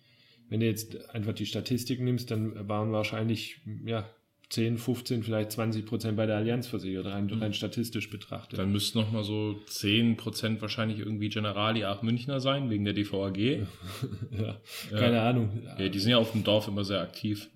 wenn 0.48 0.60
du 0.60 0.66
jetzt 0.66 1.10
einfach 1.10 1.32
die 1.32 1.46
Statistik 1.46 2.00
nimmst, 2.00 2.30
dann 2.30 2.68
waren 2.68 2.92
wahrscheinlich 2.92 3.60
ja 3.84 4.08
10, 4.54 4.78
15, 4.78 5.24
vielleicht 5.24 5.50
20 5.50 5.84
Prozent 5.84 6.16
bei 6.16 6.26
der 6.26 6.36
Allianz 6.36 6.68
versichert, 6.68 7.06
rein, 7.06 7.28
rein 7.28 7.52
statistisch 7.52 8.08
betrachtet. 8.08 8.56
Dann 8.56 8.70
müssten 8.70 8.98
noch 8.98 9.10
mal 9.10 9.24
so 9.24 9.60
10 9.66 10.16
Prozent 10.16 10.62
wahrscheinlich 10.62 11.00
irgendwie 11.00 11.28
Generali 11.28 11.84
Ach 11.84 12.02
Münchner 12.02 12.38
sein, 12.38 12.70
wegen 12.70 12.84
der 12.84 12.94
DVAG. 12.94 13.36
ja, 14.30 14.60
keine 14.90 15.22
Ahnung. 15.22 15.62
Ja, 15.76 15.88
die 15.88 15.98
sind 15.98 16.12
ja 16.12 16.18
auf 16.18 16.30
dem 16.30 16.44
Dorf 16.44 16.68
immer 16.68 16.84
sehr 16.84 17.00
aktiv. 17.00 17.50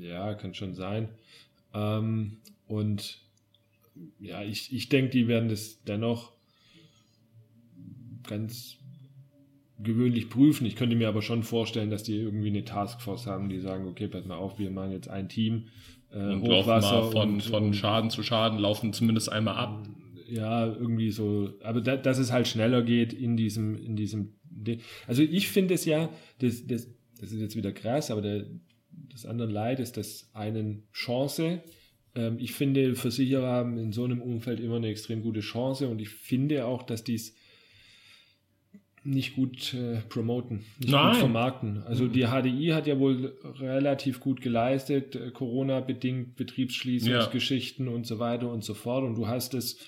Ja, 0.00 0.34
kann 0.34 0.54
schon 0.54 0.74
sein. 0.74 1.08
Ähm, 1.72 2.38
und 2.66 3.20
ja, 4.18 4.42
ich, 4.42 4.74
ich 4.74 4.88
denke, 4.88 5.12
die 5.12 5.28
werden 5.28 5.48
das 5.48 5.84
dennoch 5.84 6.32
ganz 8.26 8.78
gewöhnlich 9.78 10.30
prüfen. 10.30 10.66
Ich 10.66 10.74
könnte 10.74 10.96
mir 10.96 11.08
aber 11.08 11.22
schon 11.22 11.44
vorstellen, 11.44 11.90
dass 11.90 12.02
die 12.02 12.16
irgendwie 12.16 12.48
eine 12.48 12.64
Taskforce 12.64 13.26
haben, 13.26 13.48
die 13.48 13.60
sagen, 13.60 13.86
okay, 13.86 14.08
pass 14.08 14.24
mal 14.24 14.36
auf, 14.36 14.58
wir 14.58 14.72
machen 14.72 14.90
jetzt 14.90 15.08
ein 15.08 15.28
Team. 15.28 15.68
Äh, 16.14 16.18
und 16.18 16.42
mal 16.46 17.02
von, 17.10 17.34
und, 17.34 17.42
von 17.42 17.74
Schaden 17.74 18.10
zu 18.10 18.22
Schaden, 18.22 18.58
laufen 18.58 18.92
zumindest 18.92 19.30
einmal 19.32 19.56
ab. 19.56 19.88
Ja, 20.28 20.66
irgendwie 20.66 21.10
so, 21.10 21.50
aber 21.62 21.80
da, 21.80 21.96
dass 21.96 22.18
es 22.18 22.32
halt 22.32 22.48
schneller 22.48 22.82
geht 22.82 23.12
in 23.12 23.36
diesem, 23.36 23.76
in 23.76 23.94
diesem, 23.96 24.34
also 25.06 25.22
ich 25.22 25.48
finde 25.48 25.74
es 25.74 25.84
ja, 25.84 26.08
das, 26.38 26.66
das, 26.66 26.88
das 27.20 27.32
ist 27.32 27.40
jetzt 27.40 27.56
wieder 27.56 27.72
krass, 27.72 28.10
aber 28.10 28.22
der, 28.22 28.46
das 29.12 29.26
andere 29.26 29.50
Leid 29.50 29.80
ist 29.80 29.96
das 29.96 30.30
einen 30.32 30.84
Chance. 30.92 31.62
Ähm, 32.14 32.38
ich 32.38 32.52
finde, 32.52 32.94
Versicherer 32.94 33.48
haben 33.48 33.76
in 33.76 33.92
so 33.92 34.04
einem 34.04 34.22
Umfeld 34.22 34.60
immer 34.60 34.76
eine 34.76 34.88
extrem 34.88 35.22
gute 35.22 35.40
Chance 35.40 35.88
und 35.88 36.00
ich 36.00 36.08
finde 36.08 36.64
auch, 36.64 36.82
dass 36.82 37.04
dies 37.04 37.34
nicht 39.04 39.36
gut 39.36 39.74
äh, 39.74 40.00
promoten, 40.08 40.64
nicht 40.78 40.90
Nein. 40.90 41.10
gut 41.10 41.18
vermarkten. 41.18 41.82
Also 41.84 42.08
die 42.08 42.24
HDI 42.24 42.68
hat 42.68 42.86
ja 42.86 42.98
wohl 42.98 43.36
relativ 43.60 44.18
gut 44.18 44.40
geleistet, 44.40 45.14
äh, 45.14 45.30
Corona-bedingt, 45.30 46.36
Betriebsschließungsgeschichten 46.36 47.86
ja. 47.86 47.92
und 47.92 48.06
so 48.06 48.18
weiter 48.18 48.50
und 48.50 48.64
so 48.64 48.72
fort. 48.72 49.04
Und 49.04 49.16
du 49.16 49.28
hast 49.28 49.52
es, 49.52 49.78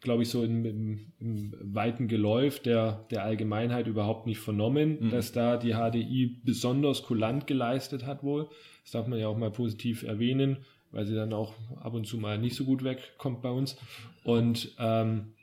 glaube 0.00 0.24
ich, 0.24 0.28
so 0.28 0.42
im, 0.42 0.64
im, 0.64 1.06
im, 1.20 1.54
weiten 1.60 2.08
Geläuf 2.08 2.58
der, 2.58 3.06
der 3.12 3.22
Allgemeinheit 3.22 3.86
überhaupt 3.86 4.26
nicht 4.26 4.40
vernommen, 4.40 4.98
mhm. 5.00 5.10
dass 5.10 5.30
da 5.30 5.56
die 5.56 5.74
HDI 5.74 6.40
besonders 6.42 7.04
kulant 7.04 7.46
geleistet 7.46 8.04
hat 8.04 8.24
wohl. 8.24 8.48
Das 8.82 8.90
darf 8.90 9.06
man 9.06 9.20
ja 9.20 9.28
auch 9.28 9.38
mal 9.38 9.52
positiv 9.52 10.02
erwähnen, 10.02 10.58
weil 10.90 11.06
sie 11.06 11.14
dann 11.14 11.32
auch 11.32 11.54
ab 11.80 11.94
und 11.94 12.08
zu 12.08 12.18
mal 12.18 12.38
nicht 12.38 12.56
so 12.56 12.64
gut 12.64 12.82
wegkommt 12.82 13.40
bei 13.40 13.50
uns. 13.50 13.76
Und 14.24 14.72
ähm, 14.80 15.33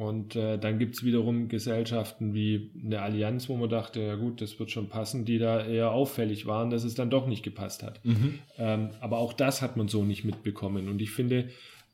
und 0.00 0.34
äh, 0.34 0.56
dann 0.56 0.78
gibt 0.78 0.94
es 0.94 1.04
wiederum 1.04 1.48
Gesellschaften 1.48 2.32
wie 2.32 2.70
eine 2.82 3.02
Allianz, 3.02 3.50
wo 3.50 3.56
man 3.58 3.68
dachte, 3.68 4.00
ja 4.00 4.14
gut, 4.14 4.40
das 4.40 4.58
wird 4.58 4.70
schon 4.70 4.88
passen, 4.88 5.26
die 5.26 5.36
da 5.36 5.62
eher 5.62 5.90
auffällig 5.90 6.46
waren, 6.46 6.70
dass 6.70 6.84
es 6.84 6.94
dann 6.94 7.10
doch 7.10 7.26
nicht 7.26 7.42
gepasst 7.42 7.82
hat. 7.82 8.02
Mhm. 8.02 8.38
Ähm, 8.56 8.90
aber 9.00 9.18
auch 9.18 9.34
das 9.34 9.60
hat 9.60 9.76
man 9.76 9.88
so 9.88 10.02
nicht 10.02 10.24
mitbekommen. 10.24 10.88
Und 10.88 11.02
ich 11.02 11.10
finde, 11.10 11.50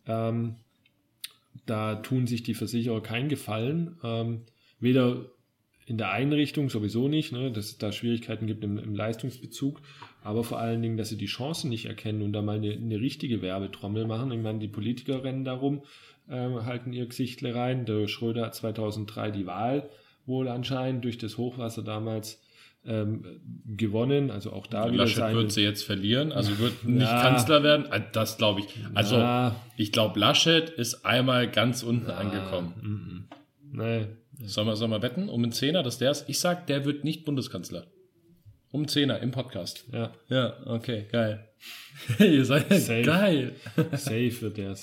ähm, 0.07 0.55
da 1.67 1.97
tun 1.97 2.29
sich 2.29 2.45
die 2.45 2.55
Versicherer 2.55 3.01
keinen 3.01 3.29
Gefallen. 3.29 3.97
Ähm, 4.05 4.43
weder 4.79 5.27
in 5.85 5.99
der 5.99 6.13
Einrichtung 6.13 6.71
sowieso 6.71 7.09
nicht, 7.09 7.33
ne, 7.33 7.51
dass 7.51 7.67
es 7.67 7.79
da 7.79 7.91
Schwierigkeiten 7.91 8.47
gibt 8.47 8.63
im, 8.63 8.79
im, 8.79 8.95
Leistungsbezug, 8.95 9.81
aber 10.23 10.45
vor 10.45 10.61
allen 10.61 10.81
Dingen, 10.81 10.97
dass 10.97 11.09
sie 11.09 11.17
die 11.17 11.27
Chancen 11.27 11.71
nicht 11.71 11.87
erkennen 11.87 12.23
und 12.23 12.33
da 12.33 12.41
mal 12.41 12.59
eine, 12.59 12.73
eine 12.73 13.01
richtige 13.01 13.43
Werbetrommel 13.43 14.07
machen. 14.07 14.31
Ich 14.31 14.43
meine, 14.43 14.61
die 14.61 14.69
Politiker 14.69 15.25
rennen 15.25 15.45
darum, 15.45 15.83
halten 16.29 16.93
ihr 16.93 17.07
Gesichtle 17.07 17.55
rein. 17.55 17.87
Der 17.87 18.09
Schröder 18.09 18.47
hat 18.47 18.55
2003 18.55 19.31
die 19.31 19.47
Wahl 19.47 19.89
wohl 20.27 20.49
anscheinend 20.49 21.05
durch 21.05 21.19
das 21.19 21.39
Hochwasser 21.39 21.83
damals 21.83 22.43
ähm, 22.85 23.41
gewonnen. 23.65 24.31
Also 24.31 24.53
auch 24.53 24.67
da 24.67 24.91
wieder 24.91 25.05
Laschet 25.05 25.35
wird 25.35 25.53
sie 25.53 25.63
jetzt 25.63 25.85
verlieren, 25.85 26.33
also 26.33 26.59
wird 26.59 26.85
nicht 26.85 27.03
ja. 27.03 27.23
Kanzler 27.23 27.63
werden. 27.63 27.87
Ah, 27.91 27.99
das 27.99 28.39
glaube 28.39 28.61
ich. 28.61 28.67
Also 28.95 29.17
ja. 29.17 29.57
ich 29.77 29.93
glaube, 29.93 30.19
Laschet 30.19 30.71
ist 30.71 31.05
einmal 31.05 31.51
ganz 31.51 31.83
unten 31.83 32.09
ja. 32.09 32.17
angekommen. 32.17 32.75
Mhm. 32.81 33.25
Nee. 33.73 34.07
Sollen 34.45 34.67
wir, 34.67 34.77
sollen 34.77 34.91
wir 34.91 35.03
wetten 35.03 35.29
um 35.29 35.43
einen 35.43 35.53
Zehner, 35.53 35.83
dass 35.83 35.99
der 35.99 36.11
ist? 36.11 36.29
Ich 36.29 36.41
sag, 36.41 36.67
der 36.67 36.85
wird 36.85 37.05
nicht 37.05 37.25
Bundeskanzler. 37.25 37.87
Um 38.71 38.87
Zehner 38.87 39.21
im 39.21 39.31
Podcast. 39.31 39.87
Ja. 39.93 40.13
Ja, 40.29 40.57
okay, 40.67 41.07
geil. 41.11 41.49
Ihr 42.19 42.45
seid 42.45 42.69
Safe. 42.69 43.03
geil. 43.03 43.57
Safe 43.93 44.43
wird 44.43 44.59
der. 44.59 44.77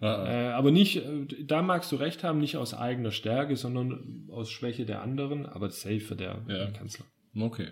Äh, 0.00 0.06
aber 0.06 0.70
nicht, 0.70 0.96
äh, 0.96 1.26
da 1.44 1.62
magst 1.62 1.90
du 1.90 1.96
recht 1.96 2.22
haben, 2.22 2.38
nicht 2.38 2.56
aus 2.56 2.74
eigener 2.74 3.10
Stärke, 3.10 3.56
sondern 3.56 4.28
aus 4.30 4.50
Schwäche 4.50 4.84
der 4.84 5.02
anderen, 5.02 5.46
aber 5.46 5.70
safe 5.70 6.00
für 6.00 6.16
der 6.16 6.42
ja. 6.48 6.70
Kanzler. 6.70 7.06
Okay. 7.38 7.68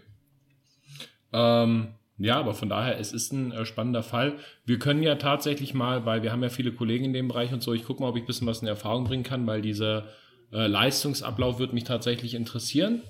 Ähm, 1.33 1.89
ja, 2.17 2.39
aber 2.39 2.55
von 2.55 2.69
daher, 2.69 2.99
es 2.99 3.13
ist 3.13 3.33
ein 3.33 3.53
äh, 3.53 3.67
spannender 3.67 4.03
Fall. 4.03 4.35
Wir 4.65 4.79
können 4.79 5.03
ja 5.03 5.17
tatsächlich 5.17 5.75
mal, 5.75 6.07
weil 6.07 6.23
wir 6.23 6.33
haben 6.33 6.43
ja 6.43 6.49
viele 6.49 6.73
Kollegen 6.73 7.07
in 7.07 7.13
dem 7.13 7.29
Bereich 7.29 7.53
und 7.53 7.63
so, 7.63 7.73
ich 7.73 7.85
gucke 7.85 8.03
mal, 8.03 8.09
ob 8.09 8.17
ich 8.17 8.23
ein 8.23 8.27
bisschen 8.27 8.47
was 8.47 8.63
in 8.63 8.69
Erfahrung 8.69 9.05
bringen 9.05 9.25
kann, 9.25 9.47
weil 9.47 9.61
dieser 9.61 10.05
äh, 10.53 10.67
Leistungsablauf 10.67 11.59
wird 11.59 11.73
mich 11.73 11.85
tatsächlich 11.85 12.35
interessieren. 12.35 13.03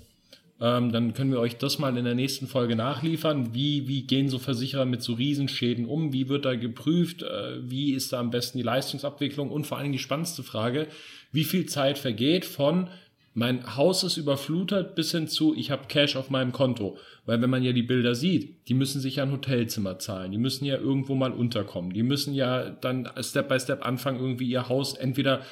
Ähm, 0.61 0.93
dann 0.93 1.15
können 1.15 1.33
wir 1.33 1.41
euch 1.41 1.57
das 1.57 1.79
mal 1.79 1.97
in 1.97 2.05
der 2.05 2.15
nächsten 2.15 2.47
Folge 2.47 2.77
nachliefern. 2.77 3.55
Wie, 3.55 3.89
wie 3.89 4.03
gehen 4.03 4.29
so 4.29 4.39
Versicherer 4.39 4.85
mit 4.85 5.03
so 5.03 5.15
Riesenschäden 5.15 5.87
um? 5.87 6.13
Wie 6.13 6.29
wird 6.29 6.45
da 6.45 6.55
geprüft? 6.55 7.23
Äh, 7.23 7.69
wie 7.69 7.93
ist 7.93 8.13
da 8.13 8.21
am 8.21 8.31
besten 8.31 8.59
die 8.59 8.65
Leistungsabwicklung? 8.65 9.51
Und 9.51 9.67
vor 9.67 9.79
allem 9.79 9.93
die 9.93 9.99
spannendste 9.99 10.43
Frage, 10.43 10.87
wie 11.33 11.45
viel 11.45 11.67
Zeit 11.67 11.99
vergeht 11.99 12.45
von 12.45 12.89
mein 13.37 13.77
Haus 13.77 14.05
ist 14.05 14.17
überflutet 14.17 14.95
bis 14.95 15.11
hin 15.11 15.27
zu, 15.27 15.57
ich 15.57 15.73
habe 15.73 15.89
Cash 15.89 16.15
auf 16.15 16.31
meinem 16.31 16.53
Konto. 16.53 16.97
Weil 17.27 17.43
wenn 17.43 17.51
man 17.51 17.65
ja 17.65 17.73
die 17.73 17.83
Bilder 17.83 18.15
sieht, 18.15 18.69
die 18.69 18.75
müssen 18.75 19.01
sich 19.01 19.17
ja 19.17 19.25
ein 19.25 19.33
Hotelzimmer 19.33 19.99
zahlen, 19.99 20.31
die 20.31 20.39
müssen 20.39 20.65
ja 20.65 20.77
irgendwo 20.77 21.17
mal 21.17 21.33
unterkommen, 21.33 21.93
die 21.93 22.05
müssen 22.05 22.33
ja 22.33 22.71
dann 22.71 23.11
Step 23.21 23.49
by 23.49 23.59
Step 23.59 23.85
anfangen, 23.85 24.21
irgendwie 24.21 24.49
ihr 24.49 24.69
Haus 24.69 24.95
entweder 24.95 25.43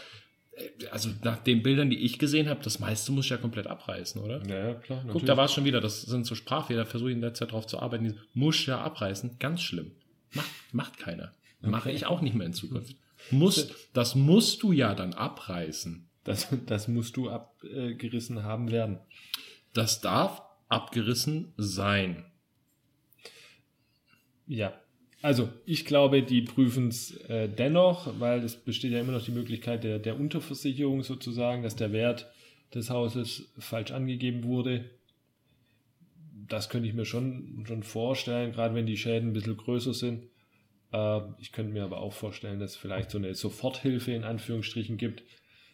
also 0.91 1.11
nach 1.23 1.39
den 1.39 1.63
Bildern, 1.63 1.91
die 1.91 1.99
ich 1.99 2.19
gesehen 2.19 2.49
habe, 2.49 2.63
das 2.63 2.79
meiste 2.79 3.13
muss 3.13 3.25
ich 3.25 3.31
ja 3.31 3.37
komplett 3.39 3.67
abreißen, 3.67 4.21
oder? 4.21 4.47
Ja, 4.47 4.75
klar. 4.75 4.99
Natürlich. 4.99 5.13
Guck, 5.13 5.27
da 5.27 5.37
war 5.37 5.47
es 5.47 5.53
schon 5.53 5.65
wieder, 5.65 5.81
das 5.81 6.03
sind 6.03 6.27
so 6.27 6.35
Sprachfehler, 6.35 6.85
versuche 6.85 7.11
ich 7.11 7.17
in 7.17 7.23
der 7.23 7.35
Zeit 7.35 7.53
drauf 7.53 7.67
zu 7.67 7.79
arbeiten. 7.79 8.19
Muss 8.35 8.67
ja 8.67 8.81
abreißen, 8.81 9.39
ganz 9.39 9.63
schlimm. 9.63 9.93
Macht, 10.33 10.51
macht 10.73 10.99
keiner. 10.99 11.33
Okay. 11.61 11.71
Mache 11.71 11.91
ich 11.91 12.07
auch 12.07 12.21
nicht 12.21 12.35
mehr 12.35 12.47
in 12.47 12.53
Zukunft. 12.53 12.97
Muss, 13.31 13.71
das 13.93 14.15
musst 14.15 14.63
du 14.63 14.73
ja 14.73 14.95
dann 14.95 15.15
abreißen. 15.15 16.09
Das, 16.25 16.49
das 16.67 16.89
musst 16.89 17.17
du 17.17 17.31
abgerissen 17.31 18.43
haben 18.43 18.71
werden. 18.71 18.99
Das 19.73 20.01
darf 20.01 20.43
abgerissen 20.69 21.53
sein. 21.57 22.25
Ja, 24.47 24.75
also 25.23 25.49
ich 25.64 25.85
glaube, 25.85 26.23
die 26.25 26.43
prüfen 26.43 26.88
es 26.88 27.17
äh, 27.29 27.49
dennoch, 27.49 28.19
weil 28.19 28.43
es 28.43 28.57
besteht 28.57 28.91
ja 28.91 29.00
immer 29.00 29.12
noch 29.12 29.25
die 29.25 29.31
Möglichkeit 29.31 29.85
der, 29.85 30.00
der 30.00 30.19
Unterversicherung 30.19 31.05
sozusagen, 31.05 31.62
dass 31.62 31.76
der 31.76 31.93
Wert 31.93 32.31
des 32.75 32.91
Hauses 32.91 33.52
falsch 33.57 33.93
angegeben 33.93 34.43
wurde. 34.43 34.91
Das 36.49 36.69
könnte 36.69 36.88
ich 36.88 36.95
mir 36.95 37.05
schon, 37.05 37.64
schon 37.67 37.85
vorstellen, 37.85 38.52
gerade 38.52 38.75
wenn 38.75 38.87
die 38.87 38.97
Schäden 38.97 39.31
ein 39.31 39.33
bisschen 39.33 39.57
größer 39.57 39.95
sind. 39.95 40.25
Äh, 40.93 41.21
ich 41.38 41.52
könnte 41.52 41.73
mir 41.73 41.85
aber 41.85 42.00
auch 42.00 42.12
vorstellen, 42.12 42.59
dass 42.59 42.73
es 42.73 42.76
vielleicht 42.76 43.12
so 43.12 43.19
eine 43.19 43.35
Soforthilfe 43.35 44.11
in 44.11 44.25
Anführungsstrichen 44.25 44.97
gibt, 44.97 45.23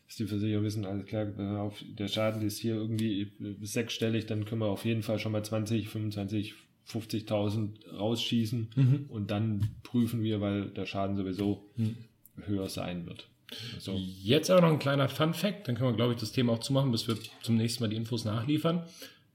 dass 0.06 0.16
die 0.16 0.26
Versicherer 0.26 0.62
wissen, 0.62 0.84
alles 0.84 1.06
klar, 1.06 1.26
der 1.26 2.08
Schaden 2.08 2.42
ist 2.42 2.58
hier 2.58 2.74
irgendwie 2.74 3.32
sechsstellig, 3.60 4.26
dann 4.26 4.44
können 4.44 4.60
wir 4.60 4.68
auf 4.68 4.84
jeden 4.84 5.02
Fall 5.02 5.18
schon 5.18 5.32
mal 5.32 5.44
20, 5.44 5.88
25, 5.88 6.54
50.000 6.90 7.96
rausschießen 7.96 8.68
mhm. 8.74 9.06
und 9.08 9.30
dann 9.30 9.70
prüfen 9.82 10.22
wir, 10.22 10.40
weil 10.40 10.70
der 10.70 10.86
Schaden 10.86 11.16
sowieso 11.16 11.70
mhm. 11.76 11.96
höher 12.46 12.68
sein 12.68 13.06
wird. 13.06 13.28
So. 13.78 13.98
Jetzt 14.22 14.50
aber 14.50 14.60
noch 14.62 14.68
ein 14.70 14.78
kleiner 14.78 15.08
Fun 15.08 15.34
Fact, 15.34 15.68
dann 15.68 15.74
können 15.74 15.90
wir, 15.90 15.96
glaube 15.96 16.12
ich, 16.12 16.20
das 16.20 16.32
Thema 16.32 16.52
auch 16.52 16.60
zumachen, 16.60 16.90
bis 16.92 17.08
wir 17.08 17.16
zum 17.42 17.56
nächsten 17.56 17.82
Mal 17.82 17.88
die 17.88 17.96
Infos 17.96 18.24
nachliefern. 18.24 18.84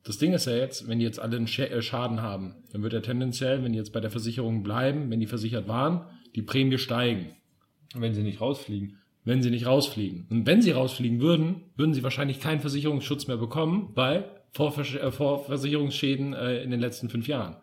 Das 0.03 0.17
Ding 0.17 0.33
ist 0.33 0.45
ja 0.45 0.55
jetzt, 0.55 0.87
wenn 0.87 0.99
die 0.99 1.05
jetzt 1.05 1.19
alle 1.19 1.37
einen 1.37 1.47
äh, 1.47 1.81
Schaden 1.81 2.21
haben, 2.21 2.55
dann 2.71 2.83
wird 2.83 2.93
ja 2.93 2.99
tendenziell, 2.99 3.63
wenn 3.63 3.71
die 3.71 3.77
jetzt 3.77 3.93
bei 3.93 4.01
der 4.01 4.11
Versicherung 4.11 4.61
bleiben, 4.61 5.09
wenn 5.09 5.19
die 5.19 5.27
versichert 5.27 5.67
waren, 5.67 6.05
die 6.35 6.41
Prämie 6.41 6.77
steigen. 6.77 7.35
Wenn 7.95 8.13
sie 8.13 8.23
nicht 8.23 8.41
rausfliegen. 8.41 8.97
Wenn 9.23 9.41
sie 9.41 9.49
nicht 9.49 9.65
rausfliegen. 9.65 10.27
Und 10.29 10.45
wenn 10.45 10.61
sie 10.61 10.71
rausfliegen 10.71 11.21
würden, 11.21 11.61
würden 11.77 11.93
sie 11.93 12.03
wahrscheinlich 12.03 12.41
keinen 12.41 12.59
Versicherungsschutz 12.59 13.27
mehr 13.27 13.37
bekommen, 13.37 13.91
weil 13.93 14.42
Vorvers 14.53 14.93
äh, 14.95 15.11
Vorversicherungsschäden 15.11 16.33
äh, 16.33 16.63
in 16.63 16.71
den 16.71 16.79
letzten 16.79 17.09
fünf 17.09 17.27
Jahren. 17.27 17.55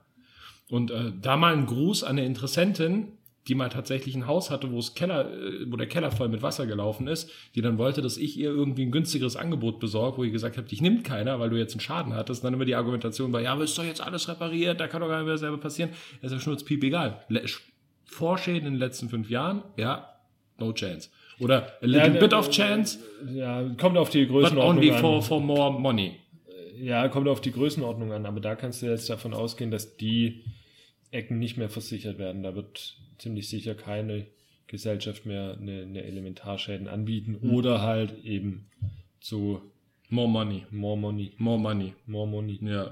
Und 0.68 0.90
äh, 0.90 1.12
da 1.20 1.37
mal 1.37 1.52
ein 1.54 1.66
Gruß 1.66 2.04
an 2.04 2.11
eine 2.18 2.25
Interessentin, 2.26 3.09
die 3.49 3.54
mal 3.54 3.70
tatsächlich 3.70 4.14
ein 4.14 4.26
Haus 4.26 4.50
hatte, 4.50 4.70
wo 4.70 4.78
es 4.78 4.94
Keller, 4.94 5.32
äh, 5.32 5.66
wo 5.70 5.76
der 5.76 5.87
Keller 5.88 6.11
voll 6.12 6.28
mit 6.28 6.42
Wasser 6.42 6.66
gelaufen 6.66 7.06
ist, 7.09 7.30
die 7.54 7.62
dann 7.62 7.78
wollte, 7.78 8.02
dass 8.02 8.16
ich 8.16 8.37
ihr 8.37 8.50
irgendwie 8.50 8.82
ein 8.85 8.90
günstigeres 8.92 9.35
Angebot 9.37 9.80
besorge, 9.80 10.18
wo 10.18 10.25
ich 10.25 10.32
gesagt 10.32 10.56
habe, 10.56 10.68
dich 10.68 10.80
nimmt 10.82 11.04
keiner, 11.04 11.40
weil 11.40 11.50
du 11.50 11.56
jetzt 11.56 11.73
einen 11.73 11.80
Schaden 11.80 12.14
hattest. 12.14 12.42
Und 12.42 12.47
dann 12.47 12.54
immer 12.54 12.66
die 12.66 12.75
Argumentation 12.76 13.32
war, 13.32 13.40
ja, 13.40 13.52
aber 13.52 13.64
ist 13.64 13.76
doch 13.78 13.85
jetzt 13.85 14.00
alles 14.02 14.28
repariert, 14.28 14.78
da 14.78 14.87
kann 14.88 15.00
doch 15.00 15.09
gar 15.09 15.18
nicht 15.18 15.26
mehr 15.26 15.38
selber 15.38 15.59
passieren. 15.59 15.90
Das 16.23 16.30
ist 16.30 16.38
ja 16.38 16.40
schnurzpiep 16.42 16.85
egal. 16.85 17.25
Le- 17.28 17.42
Vorschäden 18.04 18.66
in 18.66 18.75
den 18.75 18.78
letzten 18.80 19.09
fünf 19.09 19.30
Jahren, 19.30 19.62
ja, 19.76 20.09
no 20.59 20.73
chance. 20.73 21.09
Oder 21.38 21.73
a 21.80 21.87
little 21.87 22.14
Ja, 22.14 22.20
bit 22.20 22.35
of 22.35 22.50
chance, 22.50 22.99
Ja, 23.32 23.62
kommt 23.78 23.97
auf 23.97 24.11
die 24.11 24.25
but 24.26 24.32
Größenordnung 24.42 24.76
only 24.76 24.90
an. 24.90 24.99
for, 25.00 25.23
for 25.23 25.40
more 25.40 25.73
money. 25.80 26.16
Ja, 26.79 27.09
kommt 27.09 27.29
auf 27.29 27.41
die 27.41 27.53
Größenordnung 27.53 28.12
an, 28.12 28.27
aber 28.27 28.41
da 28.41 28.55
kannst 28.55 28.83
du 28.83 28.87
jetzt 28.87 29.09
davon 29.11 29.35
ausgehen, 29.35 29.71
dass 29.71 29.97
die 29.97 30.43
Ecken 31.11 31.39
nicht 31.39 31.57
mehr 31.57 31.69
versichert 31.69 32.19
werden. 32.19 32.43
Da 32.43 32.55
wird 32.55 32.97
ziemlich 33.19 33.49
sicher 33.49 33.75
keine 33.75 34.27
Gesellschaft 34.67 35.27
mehr 35.27 35.57
eine, 35.61 35.83
eine 35.83 36.03
Elementarschäden 36.05 36.87
anbieten 36.89 37.37
oder 37.37 37.83
halt 37.83 38.23
eben 38.25 38.69
zu 39.21 39.61
More 40.09 40.29
money. 40.29 40.65
more 40.71 40.97
money, 40.99 41.33
More 41.39 41.59
money. 41.59 41.95
more 42.07 42.27
money. 42.29 42.59
Ja. 42.62 42.91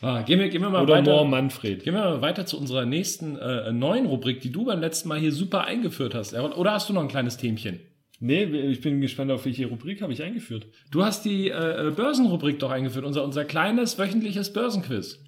Ah, 0.00 0.22
gehen, 0.22 0.38
wir, 0.38 0.48
gehen 0.48 0.60
wir 0.60 0.68
mal 0.70 0.82
Oder 0.82 0.94
weiter. 0.96 1.10
more 1.12 1.26
Manfred. 1.26 1.82
Gehen 1.82 1.94
wir 1.94 2.00
mal 2.02 2.20
weiter 2.20 2.44
zu 2.44 2.58
unserer 2.58 2.84
nächsten 2.84 3.36
äh, 3.38 3.72
neuen 3.72 4.06
Rubrik, 4.06 4.40
die 4.42 4.52
du 4.52 4.64
beim 4.66 4.80
letzten 4.80 5.08
Mal 5.08 5.18
hier 5.18 5.32
super 5.32 5.64
eingeführt 5.64 6.14
hast. 6.14 6.34
Oder 6.34 6.72
hast 6.72 6.88
du 6.88 6.92
noch 6.92 7.00
ein 7.02 7.08
kleines 7.08 7.36
Themchen? 7.38 7.80
Nee, 8.26 8.44
ich 8.44 8.80
bin 8.80 9.02
gespannt, 9.02 9.30
auf 9.30 9.44
welche 9.44 9.66
Rubrik 9.66 10.00
habe 10.00 10.14
ich 10.14 10.22
eingeführt. 10.22 10.66
Du 10.90 11.04
hast 11.04 11.26
die 11.26 11.50
äh, 11.50 11.88
äh, 11.88 11.90
Börsenrubrik 11.90 12.58
doch 12.58 12.70
eingeführt, 12.70 13.04
unser, 13.04 13.22
unser 13.22 13.44
kleines 13.44 13.98
wöchentliches 13.98 14.50
Börsenquiz. 14.50 15.22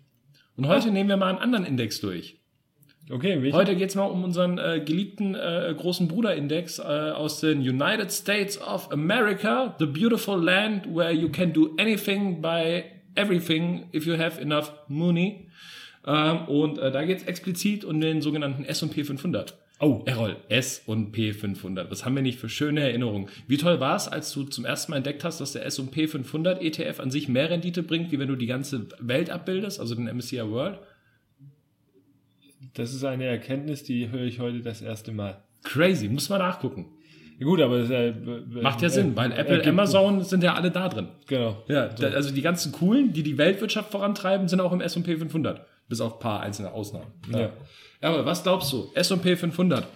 Und 0.57 0.67
heute 0.67 0.91
nehmen 0.91 1.11
wir 1.11 1.19
mal 1.19 1.29
einen 1.29 1.39
anderen 1.39 1.67
Index 1.67 2.01
durch. 2.01 2.41
Okay, 3.11 3.43
welche? 3.43 3.55
Heute 3.55 3.77
geht's 3.77 3.97
mal 3.97 4.07
um 4.07 4.25
unseren 4.25 4.57
äh, 4.57 4.81
geliebten 4.83 5.35
äh, 5.35 5.75
großen 5.77 6.09
Bruder-Index 6.09 6.79
äh, 6.79 6.85
aus 6.85 7.41
den 7.41 7.59
United 7.59 8.11
States 8.11 8.59
of 8.59 8.91
America, 8.91 9.77
the 9.79 9.85
beautiful 9.85 10.43
land 10.43 10.87
where 10.87 11.13
you 11.13 11.29
can 11.29 11.53
do 11.53 11.75
anything 11.79 12.41
by 12.41 12.83
everything 13.15 13.91
if 13.93 14.07
you 14.07 14.17
have 14.17 14.41
enough 14.41 14.73
money. 14.89 15.51
Ähm, 16.07 16.49
und 16.49 16.79
äh, 16.79 16.91
da 16.91 17.05
geht's 17.05 17.25
explizit 17.25 17.85
um 17.85 18.01
den 18.01 18.23
sogenannten 18.23 18.65
S&P 18.65 19.05
500. 19.05 19.55
Oh. 19.79 20.03
Errol, 20.07 20.37
S 20.49 20.83
und 20.87 21.13
P 21.13 21.33
500. 21.35 21.91
Was 21.91 22.05
haben 22.07 22.15
wir 22.17 22.23
nicht 22.23 22.39
für 22.39 22.49
schöne 22.49 22.81
Erinnerungen? 22.81 23.29
Wie 23.47 23.59
toll 23.59 23.79
war 23.79 23.95
es, 23.97 24.09
als 24.09 24.33
du 24.33 24.45
zum 24.45 24.65
ersten 24.65 24.91
Mal 24.93 24.99
entdeckt 24.99 25.23
hast, 25.23 25.39
dass 25.41 25.53
der 25.53 25.67
S&P 25.67 26.07
500 26.09 26.63
ETF 26.63 26.99
an 27.01 27.11
sich 27.11 27.29
mehr 27.29 27.51
Rendite 27.51 27.83
bringt, 27.83 28.11
wie 28.11 28.19
wenn 28.19 28.29
du 28.29 28.37
die 28.37 28.47
ganze 28.47 28.87
Welt 29.01 29.29
abbildest, 29.29 29.79
also 29.79 29.95
den 29.95 30.07
MSCI 30.07 30.49
World? 30.51 30.79
Das 32.75 32.95
ist 32.95 33.05
eine 33.05 33.25
Erkenntnis, 33.25 33.85
die 33.85 34.11
höre 34.11 34.25
ich 34.25 34.41
heute 34.41 34.61
das 34.61 34.81
erste 34.83 35.13
Mal. 35.13 35.43
Crazy, 35.63 36.09
muss 36.09 36.29
man 36.29 36.39
nachgucken. 36.39 36.87
Ja, 37.39 37.45
gut, 37.47 37.61
aber 37.61 37.77
es 37.77 37.91
äh, 37.91 38.15
Macht 38.63 38.81
ja 38.81 38.89
Sinn, 38.89 39.15
weil 39.15 39.31
Apple, 39.33 39.57
ergibt- 39.59 39.69
Amazon 39.69 40.23
sind 40.25 40.43
ja 40.43 40.55
alle 40.55 40.71
da 40.71 40.89
drin. 40.89 41.09
Genau. 41.27 41.63
Ja, 41.69 41.89
da, 41.89 42.09
also 42.09 42.35
die 42.35 42.41
ganzen 42.41 42.73
coolen, 42.73 43.13
die 43.13 43.23
die 43.23 43.37
Weltwirtschaft 43.37 43.91
vorantreiben, 43.91 44.49
sind 44.49 44.61
auch 44.61 44.73
im 44.73 44.81
S&P 44.81 45.17
500. 45.17 45.67
Bis 45.89 46.01
auf 46.01 46.15
ein 46.15 46.19
paar 46.19 46.41
einzelne 46.41 46.73
Ausnahmen. 46.73 47.13
Ja. 47.29 47.53
Aber 48.01 48.25
was 48.27 48.43
glaubst 48.43 48.73
du? 48.73 48.91
S&P 48.95 49.37
500. 49.37 49.87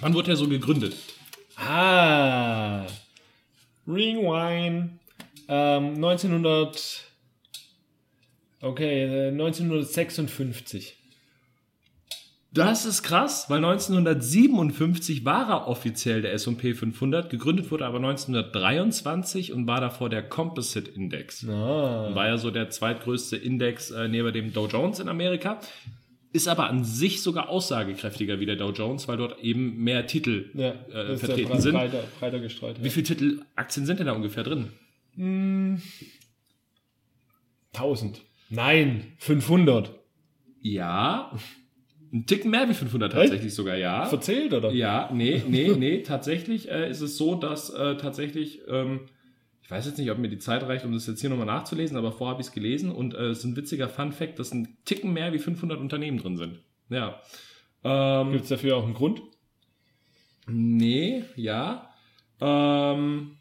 Wann 0.00 0.14
wurde 0.14 0.26
der 0.26 0.36
so 0.36 0.48
gegründet? 0.48 0.94
Ah, 1.56 2.86
Rewind. 3.86 5.00
Ähm, 5.48 5.94
1900. 5.94 7.04
Okay, 8.60 9.28
äh, 9.28 9.28
1956. 9.28 10.96
Das 12.50 12.86
ist 12.86 13.02
krass, 13.02 13.50
weil 13.50 13.58
1957 13.62 15.24
war 15.26 15.48
er 15.50 15.68
offiziell 15.68 16.22
der 16.22 16.32
S&P 16.32 16.72
500, 16.72 17.28
gegründet 17.28 17.70
wurde 17.70 17.84
aber 17.84 17.98
1923 17.98 19.52
und 19.52 19.66
war 19.66 19.82
davor 19.82 20.08
der 20.08 20.22
Composite 20.22 20.90
Index. 20.90 21.46
Ah. 21.46 22.14
War 22.14 22.26
ja 22.26 22.38
so 22.38 22.50
der 22.50 22.70
zweitgrößte 22.70 23.36
Index 23.36 23.90
äh, 23.90 24.08
neben 24.08 24.32
dem 24.32 24.52
Dow 24.54 24.66
Jones 24.66 24.98
in 24.98 25.08
Amerika. 25.08 25.60
Ist 26.32 26.48
aber 26.48 26.68
an 26.68 26.84
sich 26.84 27.22
sogar 27.22 27.48
aussagekräftiger 27.50 28.40
wie 28.40 28.46
der 28.46 28.56
Dow 28.56 28.70
Jones, 28.70 29.08
weil 29.08 29.18
dort 29.18 29.40
eben 29.40 29.82
mehr 29.82 30.06
Titel 30.06 30.50
Ja, 30.54 30.70
äh, 30.92 31.16
vertreten 31.16 31.52
ja 31.52 31.60
sind. 31.60 31.72
breiter, 31.74 32.02
breiter 32.18 32.40
gestreut. 32.40 32.76
Wie 32.82 32.90
viele 32.90 33.04
Titel 33.06 33.42
Aktien 33.56 33.84
sind 33.84 33.98
denn 33.98 34.06
da 34.06 34.12
ungefähr 34.12 34.42
drin? 34.44 34.68
1000. 37.74 38.22
Nein, 38.50 39.12
500. 39.18 39.90
Ja, 40.60 41.30
ein 42.12 42.26
Ticken 42.26 42.50
mehr 42.50 42.68
wie 42.68 42.74
500 42.74 43.12
tatsächlich 43.12 43.54
sogar, 43.54 43.76
ja. 43.76 44.06
Verzählt, 44.06 44.52
oder? 44.52 44.70
Ja, 44.72 45.10
nee, 45.12 45.42
nee, 45.46 45.74
nee. 45.76 46.02
tatsächlich 46.02 46.70
äh, 46.70 46.90
ist 46.90 47.00
es 47.00 47.16
so, 47.16 47.34
dass 47.34 47.70
äh, 47.70 47.96
tatsächlich, 47.96 48.60
ähm, 48.68 49.00
ich 49.62 49.70
weiß 49.70 49.86
jetzt 49.86 49.98
nicht, 49.98 50.10
ob 50.10 50.18
mir 50.18 50.28
die 50.28 50.38
Zeit 50.38 50.62
reicht, 50.62 50.84
um 50.84 50.92
das 50.92 51.06
jetzt 51.06 51.20
hier 51.20 51.30
nochmal 51.30 51.46
nachzulesen, 51.46 51.96
aber 51.96 52.12
vorher 52.12 52.32
habe 52.32 52.42
ich 52.42 52.48
es 52.48 52.52
gelesen 52.52 52.90
und 52.90 53.14
äh, 53.14 53.28
es 53.28 53.38
ist 53.38 53.44
ein 53.44 53.56
witziger 53.56 53.88
Fun-Fact, 53.88 54.38
dass 54.38 54.52
ein 54.52 54.76
Ticken 54.84 55.12
mehr 55.12 55.32
wie 55.32 55.38
500 55.38 55.78
Unternehmen 55.78 56.18
drin 56.18 56.36
sind. 56.36 56.60
Ja. 56.88 57.20
Ähm, 57.84 58.32
Gibt 58.32 58.44
es 58.44 58.48
dafür 58.50 58.76
auch 58.76 58.84
einen 58.84 58.94
Grund? 58.94 59.22
Nee, 60.46 61.24
ja. 61.36 61.90
Ähm, 62.40 63.37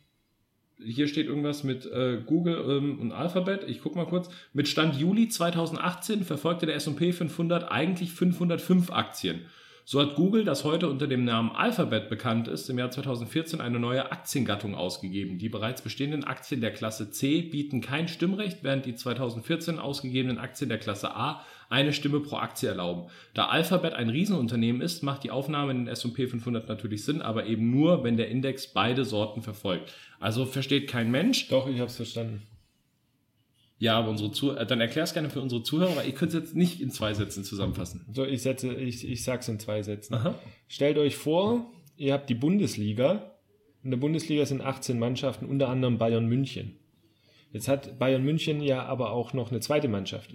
hier 0.83 1.07
steht 1.07 1.27
irgendwas 1.27 1.63
mit 1.63 1.85
äh, 1.85 2.21
Google 2.25 2.63
ähm, 2.69 2.99
und 2.99 3.11
Alphabet. 3.11 3.63
Ich 3.67 3.81
guck 3.81 3.95
mal 3.95 4.05
kurz. 4.05 4.29
Mit 4.53 4.67
Stand 4.67 4.95
Juli 4.95 5.27
2018 5.27 6.23
verfolgte 6.23 6.65
der 6.65 6.75
S&P 6.75 7.11
500 7.11 7.71
eigentlich 7.71 8.11
505 8.11 8.91
Aktien. 8.91 9.41
So 9.89 10.01
hat 10.01 10.15
Google, 10.15 10.43
das 10.43 10.65
heute 10.65 10.89
unter 10.89 11.07
dem 11.07 11.23
Namen 11.23 11.49
Alphabet 11.51 12.09
bekannt 12.09 12.49
ist, 12.49 12.69
im 12.69 12.77
Jahr 12.77 12.91
2014 12.91 13.61
eine 13.61 13.79
neue 13.79 14.11
Aktiengattung 14.11 14.75
ausgegeben. 14.75 15.37
Die 15.37 15.47
bereits 15.47 15.81
bestehenden 15.81 16.25
Aktien 16.25 16.59
der 16.59 16.73
Klasse 16.73 17.09
C 17.09 17.41
bieten 17.41 17.79
kein 17.79 18.09
Stimmrecht, 18.09 18.65
während 18.65 18.85
die 18.85 18.95
2014 18.95 19.79
ausgegebenen 19.79 20.39
Aktien 20.39 20.67
der 20.67 20.79
Klasse 20.79 21.15
A 21.15 21.45
eine 21.69 21.93
Stimme 21.93 22.19
pro 22.19 22.35
Aktie 22.35 22.67
erlauben. 22.67 23.09
Da 23.33 23.45
Alphabet 23.45 23.93
ein 23.93 24.09
Riesenunternehmen 24.09 24.81
ist, 24.81 25.03
macht 25.03 25.23
die 25.23 25.31
Aufnahme 25.31 25.71
in 25.71 25.85
den 25.85 25.87
S&P 25.87 26.27
500 26.27 26.67
natürlich 26.67 27.05
Sinn, 27.05 27.21
aber 27.21 27.45
eben 27.45 27.71
nur, 27.71 28.03
wenn 28.03 28.17
der 28.17 28.27
Index 28.27 28.67
beide 28.67 29.05
Sorten 29.05 29.41
verfolgt. 29.41 29.93
Also 30.19 30.45
versteht 30.45 30.89
kein 30.89 31.11
Mensch. 31.11 31.47
Doch, 31.47 31.65
ich 31.65 31.79
habe 31.79 31.87
es 31.87 31.95
verstanden. 31.95 32.41
Ja, 33.79 33.97
aber 33.99 34.09
unsere 34.09 34.31
Zuh 34.31 34.51
äh, 34.51 34.65
dann 34.65 34.81
erklär's 34.81 35.13
gerne 35.13 35.29
für 35.29 35.41
unsere 35.41 35.61
Zuhörer, 35.61 35.95
weil 35.95 36.09
ich 36.09 36.15
könnte 36.15 36.37
es 36.37 36.43
jetzt 36.43 36.55
nicht 36.55 36.81
in 36.81 36.89
zwei 36.89 37.13
Sätzen 37.13 37.43
zusammenfassen. 37.43 38.05
So, 38.11 38.25
ich 38.25 38.41
setze, 38.41 38.73
ich, 38.73 39.07
ich 39.07 39.23
sag's 39.23 39.47
in 39.47 39.59
zwei 39.59 39.83
Sätzen. 39.83 40.15
Aha. 40.15 40.35
Stellt 40.67 40.97
euch 40.97 41.15
vor, 41.15 41.71
ihr 41.95 42.13
habt 42.13 42.29
die 42.29 42.35
Bundesliga. 42.35 43.35
In 43.83 43.91
der 43.91 43.97
Bundesliga 43.97 44.45
sind 44.45 44.61
18 44.61 44.97
Mannschaften, 44.97 45.45
unter 45.45 45.69
anderem 45.69 45.97
Bayern 45.97 46.25
München. 46.25 46.77
Jetzt 47.53 47.67
hat 47.67 47.99
Bayern 47.99 48.23
München 48.23 48.61
ja 48.61 48.83
aber 48.83 49.11
auch 49.11 49.33
noch 49.33 49.51
eine 49.51 49.59
zweite 49.59 49.87
Mannschaft. 49.87 50.33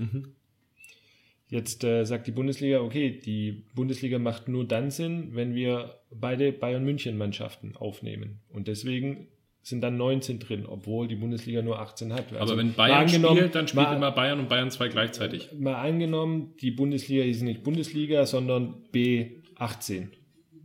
Jetzt 1.49 1.85
äh, 1.85 2.05
sagt 2.05 2.27
die 2.27 2.33
Bundesliga, 2.33 2.81
okay, 2.81 3.11
die 3.11 3.65
Bundesliga 3.75 4.19
macht 4.19 4.49
nur 4.49 4.67
dann 4.67 4.91
Sinn, 4.91 5.35
wenn 5.35 5.55
wir 5.55 5.99
beide 6.11 6.51
Bayern 6.51 6.83
München 6.85 7.19
Mannschaften 7.19 7.77
aufnehmen. 7.77 8.41
Und 8.49 8.69
deswegen 8.69 9.29
sind 9.63 9.81
dann 9.81 9.97
19 9.97 10.39
drin, 10.41 10.67
obwohl 10.67 11.07
die 11.09 11.15
Bundesliga 11.15 11.63
nur 11.63 11.79
18 11.79 12.13
hat. 12.13 12.27
Aber 12.31 12.41
Also 12.41 12.57
wenn 12.57 12.69
mal 12.69 12.75
Bayern 12.89 13.09
spielt, 13.09 13.55
dann 13.55 13.69
spielt 13.69 13.87
mal- 13.87 13.97
immer 13.97 14.11
Bayern 14.11 14.41
und 14.41 14.49
Bayern 14.49 14.71
2 14.71 14.89
gleichzeitig. 14.89 15.51
mal 15.59 15.75
angenommen, 15.77 16.55
die 16.61 16.73
Bundesliga 16.73 17.23
ist 17.25 17.43
nicht 17.43 17.63
Bundesliga, 17.63 18.27
sondern 18.27 18.75
B18. 18.93 20.09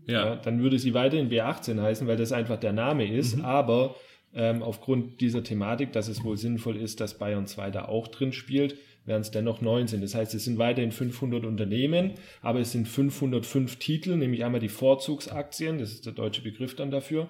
Ja, 0.07 0.25
Ja. 0.25 0.35
dann 0.37 0.61
würde 0.61 0.79
sie 0.79 0.93
weiterhin 0.93 1.29
B18 1.29 1.81
heißen, 1.81 2.07
weil 2.07 2.17
das 2.17 2.31
einfach 2.31 2.57
der 2.59 2.73
Name 2.73 3.05
ist. 3.11 3.39
Aber 3.41 3.95
ähm, 4.33 4.61
aufgrund 4.63 5.21
dieser 5.21 5.43
Thematik, 5.43 5.91
dass 5.93 6.07
es 6.07 6.23
wohl 6.23 6.37
sinnvoll 6.37 6.77
ist, 6.77 6.99
dass 7.01 7.17
Bayern 7.17 7.45
2 7.47 7.71
da 7.71 7.85
auch 7.85 8.07
drin 8.07 8.33
spielt, 8.33 8.75
wären 9.05 9.21
es 9.21 9.31
dennoch 9.31 9.61
19. 9.61 10.01
Das 10.01 10.15
heißt, 10.15 10.33
es 10.35 10.43
sind 10.45 10.57
weiterhin 10.57 10.91
500 10.91 11.45
Unternehmen, 11.45 12.13
aber 12.41 12.59
es 12.59 12.71
sind 12.71 12.87
505 12.87 13.77
Titel, 13.77 14.15
nämlich 14.15 14.43
einmal 14.43 14.59
die 14.59 14.69
Vorzugsaktien, 14.69 15.77
das 15.79 15.91
ist 15.91 16.05
der 16.05 16.13
deutsche 16.13 16.41
Begriff 16.41 16.75
dann 16.75 16.91
dafür, 16.91 17.29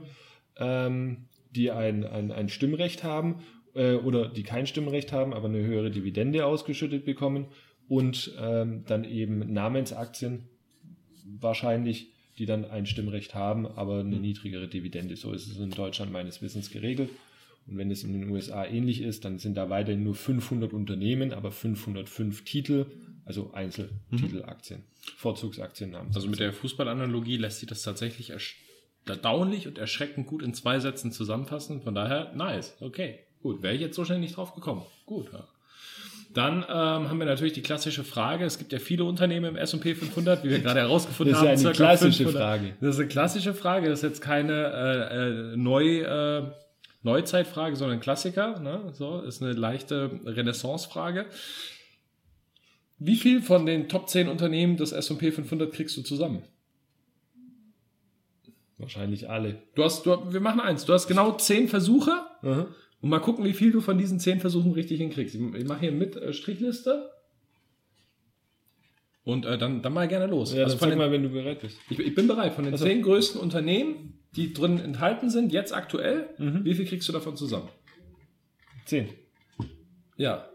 ähm, 0.58 1.25
die 1.58 1.72
ein, 1.72 2.06
ein, 2.06 2.32
ein 2.32 2.50
Stimmrecht 2.50 3.04
haben 3.04 3.39
äh, 3.74 3.96
oder 3.96 4.30
die 4.30 4.43
kein 4.43 4.67
Stimmrecht 4.67 5.12
haben, 5.12 5.34
aber 5.34 5.48
eine 5.48 5.60
höhere 5.60 5.91
Dividende 5.91 6.46
ausgeschüttet 6.46 7.04
bekommen 7.04 7.48
und 7.88 8.34
ähm, 8.39 8.84
dann 8.86 9.04
eben 9.04 9.52
Namensaktien 9.52 10.50
wahrscheinlich, 11.39 12.13
die 12.38 12.46
dann 12.46 12.65
ein 12.65 12.86
Stimmrecht 12.86 13.34
haben, 13.34 13.65
aber 13.65 14.00
eine 14.00 14.17
niedrigere 14.17 14.67
Dividende. 14.67 15.15
So 15.15 15.34
ist 15.34 15.48
es 15.48 15.58
in 15.58 15.72
Deutschland 15.72 16.12
meines 16.12 16.41
Wissens 16.41 16.70
geregelt. 16.70 17.10
Und 17.65 17.78
wenn 17.78 17.91
es 17.91 18.04
in 18.04 18.13
den 18.13 18.30
USA 18.30 18.65
ähnlich 18.65 19.02
ist, 19.02 19.26
dann 19.26 19.39
sind 19.39 19.58
da 19.58 19.70
weiterhin 19.70 20.04
nur 20.04 20.15
500 20.15 20.72
Unternehmen, 20.72 21.34
aber 21.34 21.52
505 21.52 22.46
Titel, 22.46 22.86
also 23.26 23.52
Einzeltitelaktien, 23.52 24.84
Vorzugsaktien 25.17 25.96
haben. 25.96 26.12
Also 26.15 26.30
mit 26.30 26.39
der 26.39 26.54
Fußballanalogie 26.54 27.36
lässt 27.36 27.60
sich 27.60 27.67
das 27.67 27.82
tatsächlich 27.82 28.34
erstaunlich 29.10 29.67
und 29.67 29.78
erschreckend 29.78 30.28
gut 30.28 30.43
in 30.43 30.54
zwei 30.54 30.80
Sätzen 30.80 31.12
zusammenfassen. 31.12 31.82
Von 31.82 31.96
daher, 31.96 32.32
nice. 32.36 32.76
Okay, 32.80 33.20
gut. 33.41 33.63
Wäre 33.63 33.74
ich 33.76 33.82
jetzt 33.82 33.96
so 33.96 34.06
schnell 34.06 34.20
nicht 34.20 34.38
drauf 34.38 34.54
gekommen. 34.54 34.84
Gut, 35.06 35.32
ja. 35.34 35.48
Dann 36.34 36.58
ähm, 36.63 37.10
haben 37.10 37.17
wir 37.17 37.26
natürlich 37.26 37.54
die 37.54 37.62
klassische 37.62 38.04
Frage. 38.04 38.46
Es 38.46 38.58
gibt 38.60 38.72
ja 38.72 38.80
viele 38.80 39.06
Unternehmen 39.06 39.46
im 39.46 39.56
S&P 39.56 39.96
500, 39.96 40.43
wie 40.43 40.50
wir 40.50 40.60
gerade 40.60 40.82
herausgefunden 40.82 41.34
Das 41.41 41.41
ist 41.41 41.50
haben. 41.50 41.65
eine 41.65 41.76
klassische 41.76 42.24
500. 42.26 42.43
Frage. 42.43 42.74
Das 42.80 42.89
ist 42.96 43.00
eine 43.00 43.08
klassische 43.08 43.54
Frage. 43.54 43.89
Das 43.89 44.00
ist 44.00 44.04
jetzt 44.04 44.22
keine 44.22 44.54
äh, 44.54 45.54
äh, 45.54 45.58
Neu, 45.58 46.02
äh, 46.02 46.43
Neuzeitfrage, 47.04 47.76
sondern 47.76 47.98
ein 47.98 48.02
Klassiker. 48.02 48.60
Ne? 48.60 48.91
So 48.93 49.22
ist 49.22 49.41
eine 49.41 49.54
leichte 49.54 50.12
Renaissance-Frage. 50.26 51.26
Wie 53.00 53.15
viel 53.15 53.41
von 53.41 53.65
den 53.65 53.89
Top 53.89 54.10
10 54.10 54.28
Unternehmen 54.28 54.78
des 54.78 54.91
S&P 54.91 55.32
500 55.32 55.72
kriegst 55.72 55.96
du 55.98 56.02
zusammen? 56.02 56.43
Wahrscheinlich 58.78 59.30
alle. 59.30 59.62
Du 59.76 59.84
hast, 59.84 60.06
du, 60.06 60.32
wir 60.32 60.40
machen 60.40 60.60
eins. 60.60 60.86
Du 60.86 60.94
hast 60.94 61.08
genau 61.08 61.32
10 61.32 61.68
Versuche 61.68 62.12
und 63.02 63.10
mal 63.10 63.20
gucken, 63.20 63.44
wie 63.46 63.54
viel 63.54 63.72
du 63.72 63.82
von 63.82 63.98
diesen 63.98 64.20
10 64.20 64.40
Versuchen 64.40 64.72
richtig 64.74 65.00
hinkriegst. 65.00 65.36
Ich, 65.36 65.66
mache 65.66 65.80
hier 65.82 65.92
mit 65.92 66.16
äh, 66.16 66.32
Strichliste. 66.34 67.10
Und 69.24 69.46
äh, 69.46 69.58
dann, 69.58 69.82
dann 69.82 69.94
mal 69.94 70.08
gerne 70.08 70.28
los. 70.28 70.54
Ja, 70.54 70.63
also 70.63 70.78
von 70.78 70.90
den, 70.90 70.98
mal, 70.98 71.12
wenn 71.12 71.24
du 71.24 71.30
bereit 71.30 71.60
bist. 71.62 71.78
ich, 71.90 72.00
ich 72.00 72.16
bin 72.16 72.28
bereit. 72.28 72.54
Von 72.54 72.63
den 72.63 72.74
Also- 72.74 72.86
zehn 72.86 73.02
größten 73.02 73.42
Unternehmen, 73.42 74.20
die 74.36 74.54
drin 74.54 74.80
enthalten 74.80 75.30
sind, 75.30 75.52
jetzt 75.52 75.74
aktuell, 75.74 76.30
Mhm. 76.38 76.63
wie 76.63 76.74
viel 76.76 76.86
kriegst 76.86 77.08
du 77.10 77.13
davon 77.13 77.36
zusammen? 77.36 77.68
Zehn. 78.86 79.10
Ja. 80.16 80.48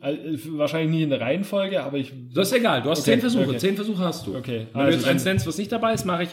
Also, 0.00 0.58
wahrscheinlich 0.58 0.90
nicht 0.90 1.02
in 1.02 1.10
der 1.10 1.20
Reihenfolge, 1.20 1.82
aber 1.82 1.98
ich. 1.98 2.12
Das 2.32 2.48
ist 2.50 2.54
egal. 2.58 2.82
Du 2.82 2.90
hast 2.90 3.00
Okay, 3.00 3.12
zehn 3.12 3.20
Versuche. 3.20 3.48
okay. 3.48 3.58
Zehn 3.58 3.76
Versuche 3.76 3.98
hast 4.02 4.26
du. 4.26 4.36
Okay, 4.36 4.66
Wenn 4.72 4.80
also 4.80 4.86
du 4.90 4.94
jetzt 4.96 5.04
dann- 5.06 5.12
eins 5.12 5.24
nennst, 5.24 5.46
was 5.46 5.58
nicht 5.58 5.70
dabei 5.70 5.92
ist, 5.94 6.04
mache 6.04 6.24
ich. 6.24 6.30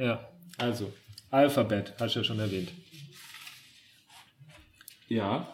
Ja. 0.00 0.28
Also, 0.60 0.92
Alphabet, 1.30 1.94
hast 1.98 2.14
du 2.14 2.20
ja 2.20 2.24
schon 2.24 2.38
erwähnt. 2.38 2.70
Ja. 5.08 5.48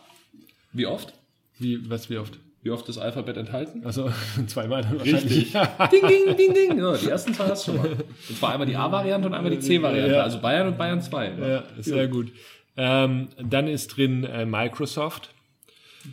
Wie 0.73 0.87
oft? 0.87 1.15
Wie, 1.59 1.89
was, 1.89 2.11
wie 2.11 2.19
oft? 2.19 2.39
Wie 2.63 2.71
oft 2.71 2.89
ist 2.89 2.99
Alphabet 2.99 3.37
enthalten? 3.37 3.87
Also, 3.87 4.11
zweimal 4.49 4.83
dann 4.83 4.99
wahrscheinlich. 4.99 5.53
Ding, 5.93 6.09
ding, 6.09 6.37
ding, 6.37 6.55
ding. 6.55 6.79
Ja, 6.79 6.97
die 6.97 7.09
ersten 7.09 7.33
zwei 7.33 7.47
hast 7.47 7.69
du 7.69 7.73
schon 7.73 7.81
mal. 7.81 7.91
Und 8.29 8.39
zwar 8.39 8.53
einmal 8.53 8.67
die 8.67 8.75
A-Variante 8.75 9.29
und 9.29 9.35
einmal 9.35 9.53
die 9.53 9.61
C-Variante. 9.61 10.15
Ja. 10.15 10.23
Also 10.23 10.41
Bayern 10.41 10.67
und 10.67 10.77
Bayern 10.77 11.01
2. 11.01 11.35
Ja, 11.39 11.65
sehr 11.79 12.09
gut. 12.09 12.33
Ähm, 12.77 13.29
dann 13.39 13.69
ist 13.69 13.97
drin 13.97 14.25
äh, 14.25 14.45
Microsoft. 14.45 15.31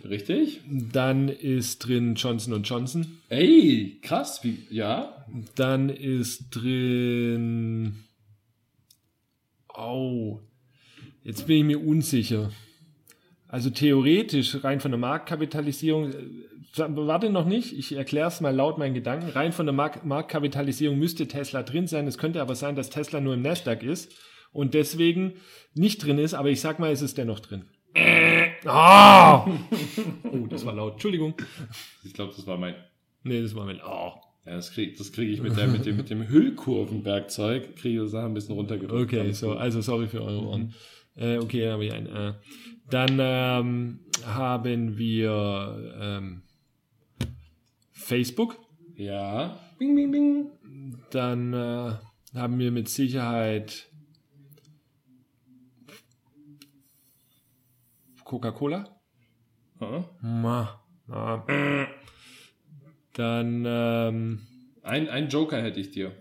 Richtig? 0.07 0.61
Dann 0.67 1.29
ist 1.29 1.79
drin 1.79 2.15
Johnson 2.15 2.61
Johnson. 2.61 3.17
Ey, 3.29 3.97
krass. 4.01 4.43
Wie, 4.43 4.67
ja. 4.69 5.25
Dann 5.55 5.89
ist 5.89 6.49
drin. 6.51 8.03
Oh, 9.75 10.39
jetzt 11.23 11.47
bin 11.47 11.57
ich 11.57 11.63
mir 11.63 11.85
unsicher. 11.85 12.51
Also 13.47 13.69
theoretisch, 13.69 14.63
rein 14.63 14.79
von 14.79 14.91
der 14.91 14.99
Marktkapitalisierung, 14.99 16.11
äh, 16.11 16.15
warte 16.75 17.29
noch 17.29 17.45
nicht, 17.45 17.77
ich 17.77 17.91
erkläre 17.93 18.27
es 18.27 18.41
mal 18.41 18.55
laut 18.55 18.77
meinen 18.77 18.95
Gedanken. 18.95 19.29
Rein 19.29 19.51
von 19.51 19.65
der 19.65 19.73
Mark 19.73 20.03
Marktkapitalisierung 20.05 20.97
müsste 20.97 21.27
Tesla 21.27 21.63
drin 21.63 21.87
sein. 21.87 22.07
Es 22.07 22.17
könnte 22.17 22.41
aber 22.41 22.55
sein, 22.55 22.75
dass 22.75 22.89
Tesla 22.89 23.19
nur 23.19 23.35
im 23.35 23.41
Nasdaq 23.41 23.83
ist 23.83 24.11
und 24.51 24.73
deswegen 24.73 25.33
nicht 25.75 26.03
drin 26.03 26.17
ist, 26.17 26.33
aber 26.33 26.49
ich 26.49 26.61
sag 26.61 26.79
mal, 26.79 26.91
es 26.91 27.01
ist 27.01 27.17
dennoch 27.17 27.39
drin. 27.39 27.65
Ah! 28.65 29.45
Oh, 30.31 30.47
das 30.47 30.65
war 30.65 30.73
laut. 30.73 30.93
Entschuldigung. 30.93 31.35
Ich 32.03 32.13
glaube, 32.13 32.33
das 32.35 32.47
war 32.47 32.57
mein. 32.57 32.73
Nee, 33.21 33.43
das 33.43 33.53
war 33.55 33.65
mein. 33.65 33.79
Oh. 33.85 34.13
Ja, 34.45 34.55
das 34.55 34.71
kriege 34.71 34.97
das 34.97 35.11
krieg 35.11 35.29
ich 35.29 35.41
mit, 35.41 35.55
der, 35.55 35.67
mit 35.67 35.85
dem, 35.85 35.95
mit 35.95 36.09
dem 36.09 36.27
Hüllkurvenwerkzeug, 36.27 37.77
kriege 37.77 37.99
ich 37.99 38.05
die 38.05 38.09
Sache 38.09 38.25
ein 38.25 38.33
bisschen 38.33 38.55
runtergedrückt. 38.55 39.13
Okay, 39.13 39.31
so, 39.31 39.53
also 39.53 39.81
sorry 39.81 40.07
für 40.07 40.21
eure 40.21 40.41
Ohren. 40.43 40.73
Äh, 41.15 41.37
okay, 41.37 41.61
dann 41.61 41.73
habe 41.73 41.85
ich 41.85 41.93
ein. 41.93 42.07
Äh. 42.07 42.33
Dann 42.89 43.17
ähm, 43.19 43.99
haben 44.25 44.97
wir 44.97 45.95
ähm, 45.99 46.41
Facebook. 47.91 48.57
Ja. 48.95 49.57
Bing, 49.79 49.95
bing, 49.95 50.11
bing. 50.11 50.51
Dann 51.11 51.53
äh, 51.53 51.93
haben 52.35 52.59
wir 52.59 52.71
mit 52.71 52.89
Sicherheit 52.89 53.89
Coca-Cola. 58.23 58.89
Ja. 59.79 60.09
Ma. 60.21 60.83
Ah. 61.07 61.43
Dann 63.13 63.63
ähm, 63.67 64.39
Ein, 64.81 65.07
ein 65.09 65.29
Joker 65.29 65.61
hätte 65.61 65.79
ich 65.79 65.91
dir. 65.91 66.11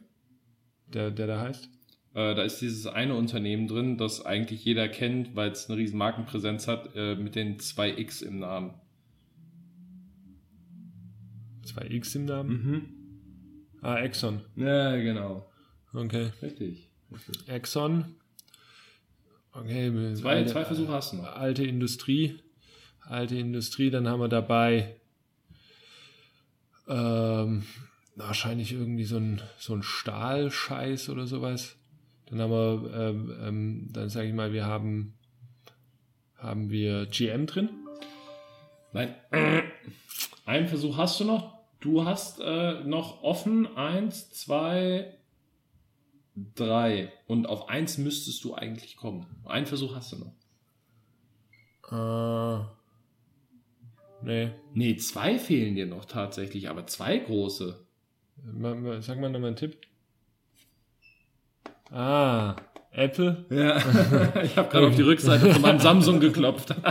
der, 0.89 1.11
der 1.11 1.27
da 1.27 1.41
heißt. 1.41 1.69
Äh, 2.15 2.35
da 2.35 2.43
ist 2.43 2.61
dieses 2.61 2.87
eine 2.87 3.15
Unternehmen 3.15 3.67
drin, 3.69 3.97
das 3.97 4.25
eigentlich 4.25 4.65
jeder 4.65 4.89
kennt, 4.89 5.35
weil 5.35 5.51
es 5.51 5.69
eine 5.71 5.79
riesen 5.79 5.97
Markenpräsenz 5.99 6.69
hat, 6.69 6.91
äh, 6.95 7.15
mit 7.17 7.35
den 7.35 7.59
zwei 7.59 7.91
X 7.97 8.21
im 8.21 8.39
Namen. 8.39 8.75
Zwei 11.65 11.87
X 11.91 12.15
im 12.15 12.25
Namen. 12.27 12.51
Mhm. 12.51 12.89
Ah, 13.81 13.99
Exxon. 13.99 14.43
Ja, 14.57 14.97
genau. 14.97 15.49
Okay. 15.93 16.31
Richtig. 16.43 16.91
Exxon. 17.47 18.17
Okay. 19.53 20.15
Zwei, 20.15 20.37
alte- 20.37 20.53
zwei 20.53 20.65
Versuche 20.65 20.93
hast 20.93 21.13
du 21.13 21.17
noch. 21.19 21.35
Alte 21.37 21.65
Industrie. 21.65 22.39
Alte 23.01 23.37
Industrie. 23.37 23.91
Dann 23.91 24.07
haben 24.09 24.21
wir 24.21 24.29
dabei 24.29 24.97
ähm, 26.89 27.65
wahrscheinlich 28.17 28.73
irgendwie 28.73 29.05
so 29.05 29.17
ein, 29.17 29.41
so 29.59 29.75
ein 29.75 29.83
Stahlscheiß 29.83 31.09
oder 31.09 31.27
sowas. 31.27 31.77
Dann 32.27 32.41
haben 32.41 32.51
wir, 32.51 32.95
ähm, 32.95 33.37
ähm, 33.43 33.89
dann 33.93 34.09
sage 34.09 34.29
ich 34.29 34.35
mal, 34.35 34.53
wir 34.53 34.67
haben, 34.67 35.15
haben 36.37 36.71
wir 36.71 37.07
GM 37.07 37.47
drin. 37.47 37.71
Nein. 38.93 39.15
Einen 40.45 40.69
Versuch 40.69 40.97
hast 40.97 41.21
du 41.21 41.25
noch. 41.25 41.59
Du 41.81 42.05
hast 42.05 42.41
äh, 42.41 42.85
noch 42.85 43.23
offen 43.23 43.77
eins, 43.77 44.31
zwei, 44.31 45.19
drei. 46.55 47.13
Und 47.27 47.47
auf 47.47 47.69
eins 47.69 47.99
müsstest 47.99 48.45
du 48.45 48.55
eigentlich 48.55 48.97
kommen. 48.97 49.27
Einen 49.45 49.67
Versuch 49.67 49.95
hast 49.95 50.13
du 50.13 50.19
noch. 50.19 50.33
Äh, 51.91 52.65
nee. 54.25 54.51
Nee, 54.75 54.97
zwei 54.97 55.39
fehlen 55.39 55.75
dir 55.75 55.87
noch 55.87 56.05
tatsächlich, 56.05 56.69
aber 56.69 56.87
zwei 56.87 57.19
große. 57.19 57.77
Sag 59.01 59.21
mal 59.21 59.31
nochmal 59.31 59.49
einen 59.49 59.57
Tipp. 59.57 59.77
Ah, 61.91 62.57
Apple. 62.93 63.45
Ja, 63.51 63.77
ich 64.43 64.57
habe 64.57 64.69
gerade 64.71 64.87
auf 64.89 64.97
die 64.97 65.03
Rückseite 65.03 65.51
von 65.53 65.63
meinem 65.63 65.79
Samsung 65.79 66.21
geklopft. 66.21 66.75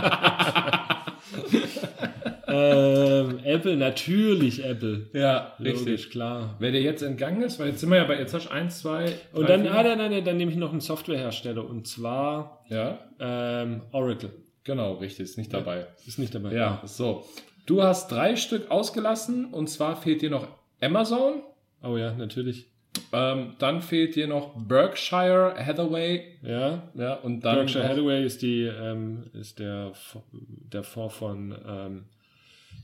ähm, 2.48 3.38
Apple, 3.44 3.76
natürlich 3.76 4.64
Apple. 4.64 5.08
Ja, 5.12 5.54
Logisch, 5.58 6.10
klar. 6.10 6.56
Wer 6.58 6.72
dir 6.72 6.82
jetzt 6.82 7.02
entgangen 7.02 7.42
ist, 7.42 7.58
weil 7.58 7.68
jetzt 7.68 7.80
sind 7.80 7.90
wir 7.90 7.98
ja 7.98 8.04
bei, 8.04 8.18
jetzt 8.18 8.34
hast 8.34 8.46
du 8.46 8.52
eins, 8.52 8.80
zwei, 8.80 9.14
Und 9.32 9.42
drei, 9.48 9.56
dann, 9.56 9.62
vier. 9.62 9.74
ah, 9.74 9.82
dann, 9.82 9.98
dann, 9.98 10.24
dann 10.24 10.36
nehme 10.36 10.50
ich 10.50 10.56
noch 10.56 10.72
einen 10.72 10.80
Softwarehersteller 10.80 11.68
und 11.68 11.86
zwar 11.86 12.64
Ja, 12.68 12.98
ähm, 13.20 13.82
Oracle. 13.92 14.30
Genau, 14.64 14.94
richtig, 14.94 15.24
ist 15.24 15.38
nicht 15.38 15.52
dabei. 15.52 15.86
Ist 16.06 16.18
nicht 16.18 16.34
dabei. 16.34 16.52
Ja, 16.54 16.82
so. 16.84 17.24
Du 17.66 17.82
hast 17.82 18.10
drei 18.10 18.36
Stück 18.36 18.70
ausgelassen 18.70 19.46
und 19.52 19.68
zwar 19.68 19.96
fehlt 19.96 20.22
dir 20.22 20.30
noch 20.30 20.48
Amazon, 20.80 21.42
Oh 21.82 21.96
ja, 21.96 22.12
natürlich. 22.14 22.68
ähm, 23.12 23.54
dann 23.58 23.80
fehlt 23.82 24.14
dir 24.16 24.26
noch 24.26 24.54
Berkshire 24.56 25.54
Hathaway, 25.58 26.38
Ja. 26.42 26.90
ja, 26.94 27.14
und 27.14 27.40
dann 27.44 27.56
Berkshire 27.56 27.88
Hathaway 27.88 28.24
ist 28.24 28.42
die 28.42 28.62
ähm, 28.64 29.30
ist 29.32 29.58
der 29.58 29.92
der 30.32 30.82
Fonds 30.82 31.14
von 31.14 31.56
ähm, 31.66 32.04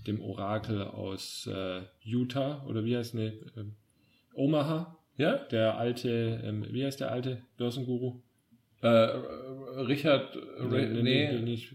dem 0.07 0.21
Orakel 0.21 0.83
aus 0.83 1.47
äh, 1.53 1.81
Utah 2.03 2.64
oder 2.67 2.85
wie 2.85 2.97
heißt 2.97 3.14
ne 3.14 3.33
Omaha. 4.35 4.97
ja, 5.17 5.37
Der 5.51 5.77
alte, 5.79 6.41
ähm, 6.45 6.64
wie 6.71 6.85
heißt 6.85 7.01
der 7.01 7.11
alte 7.11 7.43
Börsenguru? 7.57 8.21
äh, 8.83 9.09
Richard, 9.87 10.37
Ray, 10.59 11.03
nee, 11.03 11.38
nicht. 11.41 11.75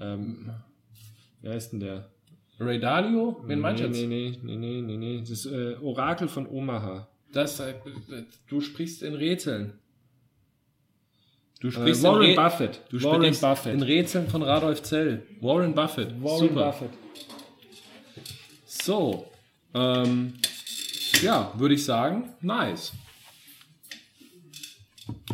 Ähm, 0.00 0.50
wer 1.42 1.54
ist 1.56 1.70
denn 1.70 1.80
der? 1.80 2.10
Ray 2.58 2.78
Dalio, 2.78 3.42
wen 3.46 3.60
meinst 3.60 3.82
du 3.82 3.88
nee, 3.88 4.28
jetzt? 4.28 4.42
nee, 4.44 4.56
nee, 4.56 4.80
nee, 4.80 4.82
nee, 4.82 4.96
nee. 4.96 5.24
Das 5.28 5.46
äh, 5.46 5.76
Orakel 5.80 6.28
von 6.28 6.46
Omaha. 6.46 7.08
Das, 7.32 7.58
äh, 7.60 7.74
du 8.48 8.60
sprichst 8.60 9.02
in 9.02 9.14
Rätseln. 9.14 9.74
Du 11.60 11.68
Äh, 11.68 11.72
sprichst 11.72 12.02
Warren 12.02 12.22
in 12.22 12.30
Rä- 12.30 12.36
Buffett. 12.36 12.82
Du 12.90 13.02
Warren 13.02 13.22
sprichst 13.22 13.40
Buffett. 13.42 13.74
in 13.74 13.82
Rätseln 13.82 14.28
von 14.28 14.42
Radolf 14.42 14.82
Zell. 14.82 15.26
Warren 15.40 15.74
Buffett. 15.74 16.22
Warren 16.22 16.38
Super. 16.48 16.64
Buffett. 16.66 16.90
So. 18.66 19.26
Ähm, 19.74 20.34
ja, 21.22 21.52
würde 21.56 21.74
ich 21.74 21.84
sagen, 21.84 22.30
nice. 22.40 22.92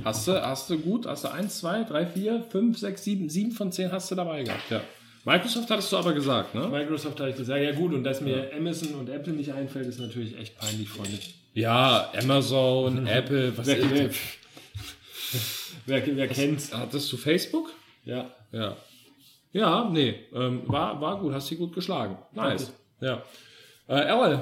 Hast 0.07 0.29
du, 0.29 0.41
hast 0.41 0.71
du 0.71 0.79
gut, 0.79 1.05
hast 1.05 1.25
du 1.25 1.33
1, 1.33 1.59
2, 1.59 1.83
3, 1.83 2.07
4, 2.07 2.43
5, 2.49 2.79
6, 2.79 3.03
7, 3.03 3.29
7 3.29 3.51
von 3.51 3.73
10 3.73 3.91
hast 3.91 4.09
du 4.09 4.15
dabei 4.15 4.45
gehabt, 4.45 4.71
ja. 4.71 4.81
Microsoft 5.25 5.69
hattest 5.69 5.91
du 5.91 5.97
aber 5.97 6.13
gesagt, 6.13 6.55
ne? 6.55 6.69
Microsoft 6.69 7.19
habe 7.19 7.31
ich 7.31 7.37
gesagt, 7.37 7.61
ja 7.61 7.73
gut, 7.73 7.93
und 7.93 8.05
dass 8.05 8.21
mir 8.21 8.53
Amazon 8.57 8.95
und 8.95 9.09
Apple 9.09 9.33
nicht 9.33 9.53
einfällt, 9.53 9.89
ist 9.89 9.99
natürlich 9.99 10.39
echt 10.39 10.57
peinlich, 10.59 10.89
Freunde. 10.89 11.19
Ja, 11.55 12.13
Amazon, 12.17 13.05
Apple, 13.09 13.59
was 13.59 13.67
Wer, 13.67 13.79
wer, 13.91 14.11
wer, 15.87 16.17
wer 16.17 16.29
kennt's? 16.29 16.73
Hattest 16.73 17.13
du 17.13 17.17
Facebook? 17.17 17.73
Ja. 18.05 18.31
Ja. 18.53 18.77
Ja, 19.53 19.91
nee, 19.91 20.15
ähm, 20.33 20.63
war, 20.67 21.01
war 21.01 21.19
gut, 21.19 21.33
hast 21.33 21.51
dich 21.51 21.59
gut 21.59 21.75
geschlagen. 21.75 22.17
Nice. 22.33 22.73
Ja. 23.01 23.25
Äh, 23.89 24.03
Errol, 24.03 24.39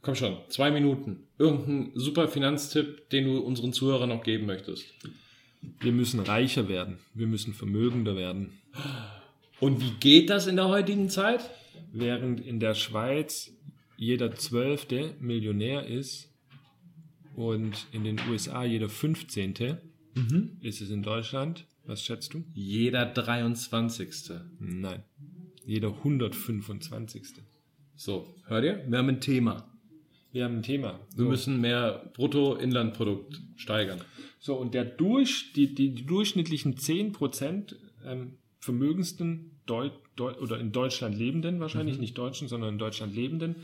komm 0.00 0.14
schon, 0.14 0.38
zwei 0.48 0.70
Minuten. 0.70 1.26
Irgendein 1.40 1.92
super 1.94 2.28
Finanztipp, 2.28 3.08
den 3.08 3.24
du 3.24 3.38
unseren 3.38 3.72
Zuhörern 3.72 4.10
noch 4.10 4.22
geben 4.22 4.44
möchtest. 4.44 4.84
Wir 5.80 5.90
müssen 5.90 6.20
reicher 6.20 6.68
werden. 6.68 6.98
Wir 7.14 7.26
müssen 7.26 7.54
vermögender 7.54 8.14
werden. 8.14 8.60
Und 9.58 9.80
wie 9.80 9.92
geht 9.92 10.28
das 10.28 10.46
in 10.46 10.56
der 10.56 10.68
heutigen 10.68 11.08
Zeit? 11.08 11.48
Während 11.94 12.46
in 12.46 12.60
der 12.60 12.74
Schweiz 12.74 13.52
jeder 13.96 14.34
Zwölfte 14.34 15.14
Millionär 15.18 15.86
ist 15.86 16.30
und 17.36 17.86
in 17.92 18.04
den 18.04 18.20
USA 18.28 18.64
jeder 18.64 18.90
15. 18.90 19.78
ist 20.60 20.82
es 20.82 20.90
in 20.90 21.02
Deutschland, 21.02 21.64
was 21.86 22.04
schätzt 22.04 22.34
du? 22.34 22.44
Jeder 22.52 23.06
23. 23.06 24.08
Nein, 24.58 25.04
jeder 25.64 25.88
125. 25.88 27.22
So, 27.96 28.34
hört 28.44 28.64
ihr? 28.64 28.84
Wir 28.86 28.98
haben 28.98 29.08
ein 29.08 29.22
Thema. 29.22 29.70
Wir 30.32 30.44
haben 30.44 30.58
ein 30.58 30.62
Thema. 30.62 31.00
Wir 31.16 31.24
müssen 31.24 31.60
mehr 31.60 32.10
Bruttoinlandprodukt 32.14 33.40
steigern. 33.56 34.00
So, 34.38 34.54
und 34.54 34.74
der 34.74 34.84
durch, 34.84 35.52
die, 35.54 35.74
die, 35.74 35.94
die 35.94 36.06
durchschnittlichen 36.06 36.76
10% 36.76 37.74
ähm, 38.06 38.38
vermögendsten 38.60 39.60
Deu 39.66 39.90
Deu 40.16 40.34
oder 40.34 40.58
in 40.60 40.70
Deutschland 40.72 41.16
lebenden, 41.16 41.60
wahrscheinlich 41.60 41.98
nicht 41.98 42.16
Deutschen, 42.18 42.46
sondern 42.46 42.74
in 42.74 42.78
Deutschland 42.78 43.14
lebenden, 43.14 43.56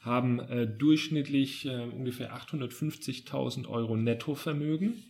haben 0.00 0.38
äh, 0.38 0.66
durchschnittlich 0.66 1.66
äh, 1.66 1.80
ungefähr 1.80 2.36
850.000 2.36 3.66
Euro 3.68 3.96
Nettovermögen. 3.96 5.02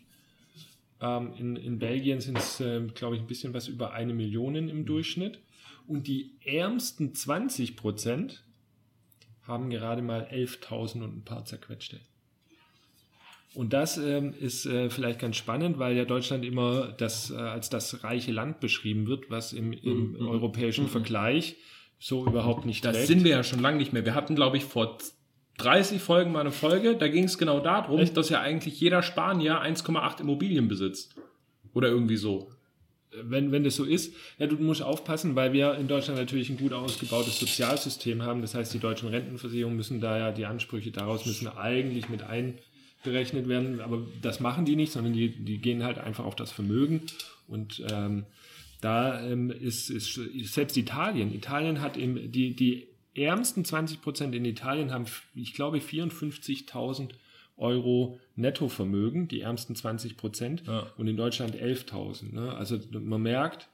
Ähm, 1.00 1.32
in, 1.36 1.56
in 1.56 1.78
Belgien 1.78 2.20
sind 2.20 2.38
es, 2.38 2.60
äh, 2.60 2.80
glaube 2.94 3.16
ich, 3.16 3.22
ein 3.22 3.26
bisschen 3.26 3.52
was 3.52 3.68
über 3.68 3.92
eine 3.92 4.14
Million 4.14 4.54
im 4.54 4.86
Durchschnitt. 4.86 5.40
Und 5.86 6.06
die 6.06 6.36
ärmsten 6.44 7.14
20 7.14 7.76
Prozent 7.76 8.44
haben 9.46 9.70
gerade 9.70 10.02
mal 10.02 10.28
11.000 10.32 11.02
und 11.02 11.16
ein 11.18 11.24
paar 11.24 11.44
zerquetschte. 11.44 12.00
Und 13.54 13.72
das 13.72 13.98
ähm, 13.98 14.34
ist 14.38 14.66
äh, 14.66 14.90
vielleicht 14.90 15.20
ganz 15.20 15.36
spannend, 15.36 15.78
weil 15.78 15.96
ja 15.96 16.04
Deutschland 16.04 16.44
immer 16.44 16.88
das, 16.88 17.30
äh, 17.30 17.36
als 17.36 17.70
das 17.70 18.02
reiche 18.02 18.32
Land 18.32 18.58
beschrieben 18.58 19.06
wird, 19.06 19.30
was 19.30 19.52
im, 19.52 19.72
im 19.72 20.16
europäischen 20.26 20.88
Vergleich 20.88 21.56
so 22.00 22.26
überhaupt 22.26 22.66
nicht 22.66 22.84
Das 22.84 22.96
trägt. 22.96 23.06
sind 23.06 23.24
wir 23.24 23.30
ja 23.30 23.44
schon 23.44 23.60
lange 23.60 23.78
nicht 23.78 23.92
mehr. 23.92 24.04
Wir 24.04 24.14
hatten, 24.14 24.34
glaube 24.34 24.56
ich, 24.56 24.64
vor 24.64 24.98
30 25.58 26.02
Folgen 26.02 26.32
mal 26.32 26.40
eine 26.40 26.50
Folge, 26.50 26.96
da 26.96 27.06
ging 27.06 27.24
es 27.24 27.38
genau 27.38 27.60
darum, 27.60 28.12
dass 28.12 28.28
ja 28.28 28.40
eigentlich 28.40 28.80
jeder 28.80 29.02
Spanier 29.02 29.62
1,8 29.62 30.20
Immobilien 30.20 30.66
besitzt. 30.66 31.14
Oder 31.72 31.88
irgendwie 31.88 32.16
so. 32.16 32.50
Wenn, 33.22 33.52
wenn 33.52 33.64
das 33.64 33.76
so 33.76 33.84
ist, 33.84 34.14
ja, 34.38 34.46
du 34.46 34.56
musst 34.56 34.82
aufpassen, 34.82 35.34
weil 35.34 35.52
wir 35.52 35.74
in 35.74 35.88
Deutschland 35.88 36.18
natürlich 36.18 36.50
ein 36.50 36.56
gut 36.56 36.72
ausgebautes 36.72 37.38
Sozialsystem 37.38 38.22
haben. 38.22 38.42
Das 38.42 38.54
heißt, 38.54 38.72
die 38.74 38.78
deutschen 38.78 39.08
Rentenversicherungen 39.08 39.76
müssen 39.76 40.00
da 40.00 40.18
ja, 40.18 40.32
die 40.32 40.46
Ansprüche 40.46 40.90
daraus 40.90 41.26
müssen 41.26 41.48
eigentlich 41.48 42.08
mit 42.08 42.22
einberechnet 42.22 43.48
werden. 43.48 43.80
Aber 43.80 44.02
das 44.22 44.40
machen 44.40 44.64
die 44.64 44.76
nicht, 44.76 44.92
sondern 44.92 45.12
die, 45.12 45.28
die 45.28 45.58
gehen 45.58 45.84
halt 45.84 45.98
einfach 45.98 46.24
auf 46.24 46.36
das 46.36 46.52
Vermögen. 46.52 47.02
Und 47.46 47.82
ähm, 47.90 48.24
da 48.80 49.24
ähm, 49.24 49.50
ist, 49.50 49.90
ist 49.90 50.20
selbst 50.52 50.76
Italien. 50.76 51.34
Italien 51.34 51.80
hat 51.80 51.96
im, 51.96 52.30
die, 52.32 52.54
die 52.54 52.88
ärmsten 53.14 53.64
20 53.64 54.02
Prozent 54.02 54.34
in 54.34 54.44
Italien 54.44 54.92
haben, 54.92 55.06
ich 55.34 55.54
glaube, 55.54 55.78
54.000 55.78 57.10
Euro 57.56 58.18
Nettovermögen, 58.36 59.28
die 59.28 59.40
ärmsten 59.40 59.76
20 59.76 60.16
Prozent, 60.16 60.62
Ja. 60.66 60.86
und 60.96 61.06
in 61.06 61.16
Deutschland 61.16 61.54
11.000. 61.54 62.32
Ne? 62.34 62.54
Also 62.54 62.78
man 62.92 63.22
merkt, 63.22 63.68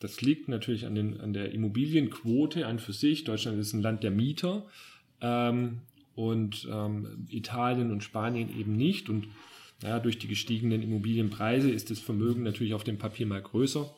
das 0.00 0.20
liegt 0.22 0.48
natürlich 0.48 0.86
an, 0.86 0.94
den, 0.94 1.20
an 1.20 1.32
der 1.32 1.52
Immobilienquote 1.52 2.66
an 2.66 2.78
für 2.78 2.92
sich. 2.92 3.24
Deutschland 3.24 3.58
ist 3.58 3.72
ein 3.72 3.82
Land 3.82 4.02
der 4.02 4.10
Mieter 4.12 4.64
ähm, 5.20 5.80
und 6.14 6.66
ähm, 6.70 7.26
Italien 7.30 7.90
und 7.90 8.02
Spanien 8.04 8.56
eben 8.58 8.76
nicht. 8.76 9.08
Und 9.10 9.26
naja, 9.82 9.98
durch 9.98 10.18
die 10.18 10.28
gestiegenen 10.28 10.82
Immobilienpreise 10.82 11.70
ist 11.70 11.90
das 11.90 11.98
Vermögen 11.98 12.42
natürlich 12.44 12.74
auf 12.74 12.84
dem 12.84 12.98
Papier 12.98 13.26
mal 13.26 13.42
größer. 13.42 13.92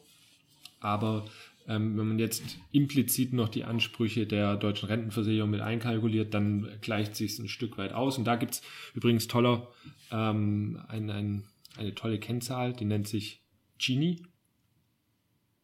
Aber 0.81 1.27
ähm, 1.71 1.97
wenn 1.97 2.09
man 2.09 2.19
jetzt 2.19 2.59
implizit 2.73 3.33
noch 3.33 3.49
die 3.49 3.63
Ansprüche 3.63 4.27
der 4.27 4.57
deutschen 4.57 4.89
Rentenversicherung 4.89 5.51
mit 5.51 5.61
einkalkuliert, 5.61 6.35
dann 6.35 6.69
gleicht 6.81 7.15
sich 7.15 7.39
ein 7.39 7.49
Stück 7.49 7.79
weit 7.79 7.93
aus. 7.93 8.19
Und 8.19 8.25
da 8.25 8.35
gibt 8.35 8.55
es 8.55 8.63
übrigens 8.93 9.29
toller, 9.29 9.69
ähm, 10.11 10.81
ein, 10.89 11.11
ein, 11.11 11.45
eine 11.77 11.95
tolle 11.95 12.19
Kennzahl, 12.19 12.73
die 12.73 12.85
nennt 12.85 13.07
sich 13.07 13.41
Gini, 13.79 14.23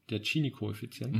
der 0.08 0.20
Gini-Koeffizient. 0.20 1.16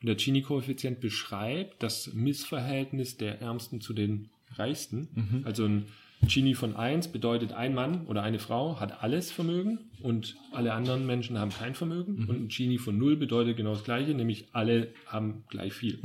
Und 0.00 0.06
der 0.06 0.16
Gini-Koeffizient 0.16 1.00
beschreibt 1.00 1.82
das 1.82 2.12
Missverhältnis 2.12 3.16
der 3.16 3.40
Ärmsten 3.40 3.80
zu 3.80 3.94
den 3.94 4.28
Reichsten. 4.50 5.08
Also 5.46 5.64
ein 5.64 5.86
Gini 6.26 6.54
von 6.54 6.74
1 6.74 7.08
bedeutet, 7.08 7.52
ein 7.52 7.74
Mann 7.74 8.06
oder 8.06 8.22
eine 8.22 8.38
Frau 8.38 8.80
hat 8.80 9.02
alles 9.02 9.30
Vermögen 9.30 9.78
und 10.02 10.36
alle 10.52 10.72
anderen 10.72 11.06
Menschen 11.06 11.38
haben 11.38 11.50
kein 11.52 11.74
Vermögen. 11.74 12.26
Und 12.28 12.40
ein 12.44 12.48
Gini 12.48 12.78
von 12.78 12.98
0 12.98 13.16
bedeutet 13.16 13.56
genau 13.56 13.72
das 13.74 13.84
Gleiche, 13.84 14.12
nämlich 14.14 14.46
alle 14.52 14.88
haben 15.06 15.44
gleich 15.48 15.72
viel. 15.72 15.98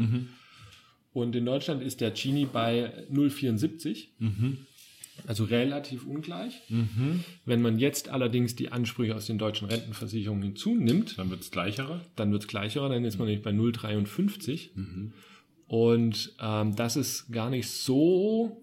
Und 1.14 1.36
in 1.36 1.46
Deutschland 1.46 1.82
ist 1.82 2.02
der 2.02 2.12
Gini 2.12 2.46
bei 2.46 3.06
0,74. 3.12 4.08
Also 5.28 5.44
relativ 5.44 6.06
ungleich. 6.06 6.62
Wenn 7.46 7.62
man 7.62 7.80
jetzt 7.80 8.10
allerdings 8.10 8.56
die 8.56 8.72
Ansprüche 8.72 9.16
aus 9.16 9.26
den 9.26 9.38
deutschen 9.38 9.68
Rentenversicherungen 9.68 10.44
hinzunimmt, 10.44 11.18
Dann 11.18 11.30
wird 11.30 11.42
es 11.42 11.52
gleichere. 11.52 12.02
dann 12.16 12.32
wird 12.32 12.44
es 12.44 12.48
gleicher, 12.48 12.88
dann 12.90 13.04
ist 13.06 13.18
man 13.18 13.28
nämlich 13.28 13.44
bei 13.44 13.52
0,53. 13.52 14.70
Und 15.68 16.34
ähm, 16.42 16.76
das 16.76 16.96
ist 16.96 17.32
gar 17.32 17.50
nicht 17.50 17.70
so 17.70 18.62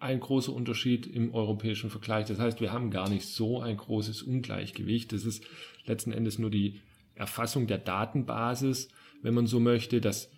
ein 0.00 0.18
großer 0.20 0.52
Unterschied 0.52 1.06
im 1.06 1.34
europäischen 1.34 1.90
Vergleich. 1.90 2.26
Das 2.26 2.38
heißt, 2.38 2.60
wir 2.60 2.72
haben 2.72 2.90
gar 2.90 3.08
nicht 3.08 3.26
so 3.26 3.60
ein 3.60 3.76
großes 3.76 4.22
Ungleichgewicht. 4.22 5.12
Das 5.12 5.24
ist 5.24 5.44
letzten 5.84 6.12
Endes 6.12 6.38
nur 6.38 6.50
die 6.50 6.80
Erfassung 7.14 7.66
der 7.66 7.78
Datenbasis, 7.78 8.88
wenn 9.22 9.34
man 9.34 9.46
so 9.46 9.60
möchte, 9.60 10.00
dass 10.00 10.30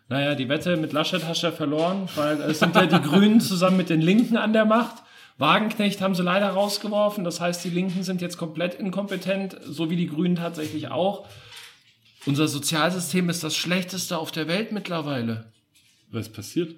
Naja, 0.09 0.33
die 0.33 0.49
Wette 0.49 0.75
mit 0.75 0.91
Laschet 0.91 1.23
hast 1.25 1.43
du 1.43 1.47
ja 1.47 1.53
verloren, 1.53 2.09
weil 2.15 2.41
es 2.41 2.59
sind 2.59 2.75
ja 2.75 2.87
die 2.87 2.99
Grünen 2.99 3.39
zusammen 3.39 3.77
mit 3.77 3.89
den 3.89 4.01
Linken 4.01 4.37
an 4.37 4.53
der 4.53 4.65
Macht. 4.65 5.03
Wagenknecht 5.37 6.01
haben 6.01 6.15
sie 6.15 6.23
leider 6.23 6.49
rausgeworfen. 6.49 7.23
Das 7.23 7.39
heißt, 7.39 7.63
die 7.63 7.69
Linken 7.69 8.01
sind 8.01 8.19
jetzt 8.19 8.37
komplett 8.37 8.73
inkompetent, 8.73 9.57
so 9.63 9.91
wie 9.91 9.95
die 9.95 10.07
Grünen 10.07 10.35
tatsächlich 10.35 10.89
auch. 10.89 11.27
Unser 12.25 12.47
Sozialsystem 12.47 13.29
ist 13.29 13.43
das 13.43 13.55
schlechteste 13.55 14.17
auf 14.17 14.31
der 14.31 14.47
Welt 14.47 14.71
mittlerweile. 14.71 15.53
Was 16.11 16.27
passiert? 16.27 16.75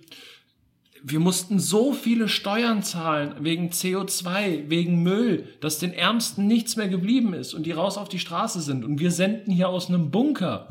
Wir 1.01 1.19
mussten 1.19 1.57
so 1.57 1.93
viele 1.93 2.27
Steuern 2.27 2.83
zahlen 2.83 3.33
wegen 3.39 3.69
CO2, 3.69 4.69
wegen 4.69 5.01
Müll, 5.01 5.47
dass 5.61 5.79
den 5.79 5.93
Ärmsten 5.93 6.47
nichts 6.47 6.75
mehr 6.75 6.89
geblieben 6.89 7.33
ist 7.33 7.53
und 7.53 7.63
die 7.65 7.71
raus 7.71 7.97
auf 7.97 8.09
die 8.09 8.19
Straße 8.19 8.61
sind. 8.61 8.83
Und 8.83 8.99
wir 8.99 9.09
senden 9.09 9.51
hier 9.51 9.69
aus 9.69 9.87
einem 9.87 10.11
Bunker. 10.11 10.67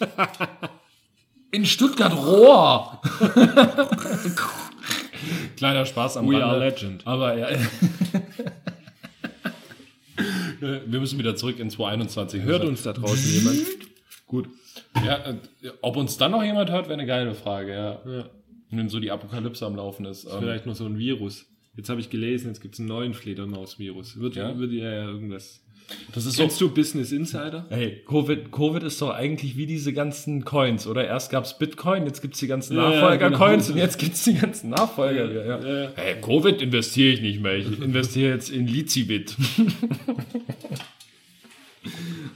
In 1.54 1.64
Stuttgart 1.64 2.12
Rohr. 2.12 3.00
Kleiner 5.56 5.86
Spaß 5.86 6.16
am 6.16 6.28
We 6.28 6.32
Rande. 6.32 6.46
are 6.46 6.58
legend. 6.58 7.06
Aber 7.06 7.38
ja. 7.38 7.46
Wir 10.60 10.98
müssen 10.98 11.16
wieder 11.16 11.36
zurück 11.36 11.60
in 11.60 11.70
2021. 11.70 12.42
Hört 12.42 12.64
uns 12.64 12.82
da 12.82 12.92
draußen 12.92 13.30
jemand? 13.30 13.60
Gut. 14.26 14.48
Ja, 15.06 15.18
äh, 15.18 15.36
ob 15.80 15.96
uns 15.96 16.16
dann 16.16 16.32
noch 16.32 16.42
jemand 16.42 16.72
hört, 16.72 16.86
wäre 16.86 16.94
eine 16.94 17.06
geile 17.06 17.36
Frage, 17.36 17.72
ja. 17.72 18.00
Ja. 18.04 18.24
Wenn 18.70 18.88
so 18.88 18.98
die 18.98 19.12
Apokalypse 19.12 19.64
am 19.64 19.76
Laufen 19.76 20.06
ist. 20.06 20.24
Ähm, 20.24 20.32
Vielleicht 20.40 20.66
noch 20.66 20.74
so 20.74 20.86
ein 20.86 20.98
Virus. 20.98 21.46
Jetzt 21.76 21.88
habe 21.88 22.00
ich 22.00 22.10
gelesen, 22.10 22.48
jetzt 22.48 22.60
gibt 22.60 22.74
es 22.74 22.80
einen 22.80 22.88
neuen 22.88 23.14
Fledermaus-Virus. 23.14 24.20
Wird 24.20 24.36
Ja? 24.36 24.56
wird 24.58 24.72
ja 24.72 25.06
irgendwas. 25.08 25.60
Das 26.14 26.24
ist 26.24 26.36
so. 26.36 26.42
Kennst 26.42 26.58
du 26.60 26.70
Business 26.72 27.12
Insider? 27.12 27.66
Hey, 27.68 28.02
Covid, 28.08 28.50
Covid 28.50 28.82
ist 28.84 29.02
doch 29.02 29.10
eigentlich 29.10 29.56
wie 29.58 29.66
diese 29.66 29.92
ganzen 29.92 30.42
Coins, 30.44 30.86
oder? 30.86 31.06
Erst 31.06 31.30
gab's 31.30 31.58
Bitcoin, 31.58 32.06
jetzt 32.06 32.22
gibt's 32.22 32.38
die 32.38 32.46
ganzen 32.46 32.76
Ja, 32.76 32.88
Nachfolger-Coins 32.88 33.66
genau. 33.66 33.76
und 33.76 33.82
jetzt 33.82 33.98
gibt's 33.98 34.24
die 34.24 34.34
ganzen 34.34 34.70
Nachfolger. 34.70 35.30
Ja, 35.30 35.60
Ja, 35.60 35.82
ja. 35.82 35.90
Hey, 35.94 36.14
Covid 36.22 36.62
investiere 36.62 37.12
ich 37.12 37.20
nicht 37.20 37.42
mehr. 37.42 37.56
Ich 37.56 37.66
investiere 37.82 38.32
jetzt 38.32 38.48
in 38.50 38.66
Lizibit. 38.66 39.36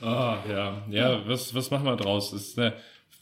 ah, 0.02 0.38
ja. 0.50 0.82
Ja, 0.90 1.22
was, 1.26 1.54
was 1.54 1.70
machen 1.70 1.86
wir 1.86 1.96
draus? 1.96 2.32
Das 2.32 2.42
ist 2.48 2.58
eine 2.58 2.74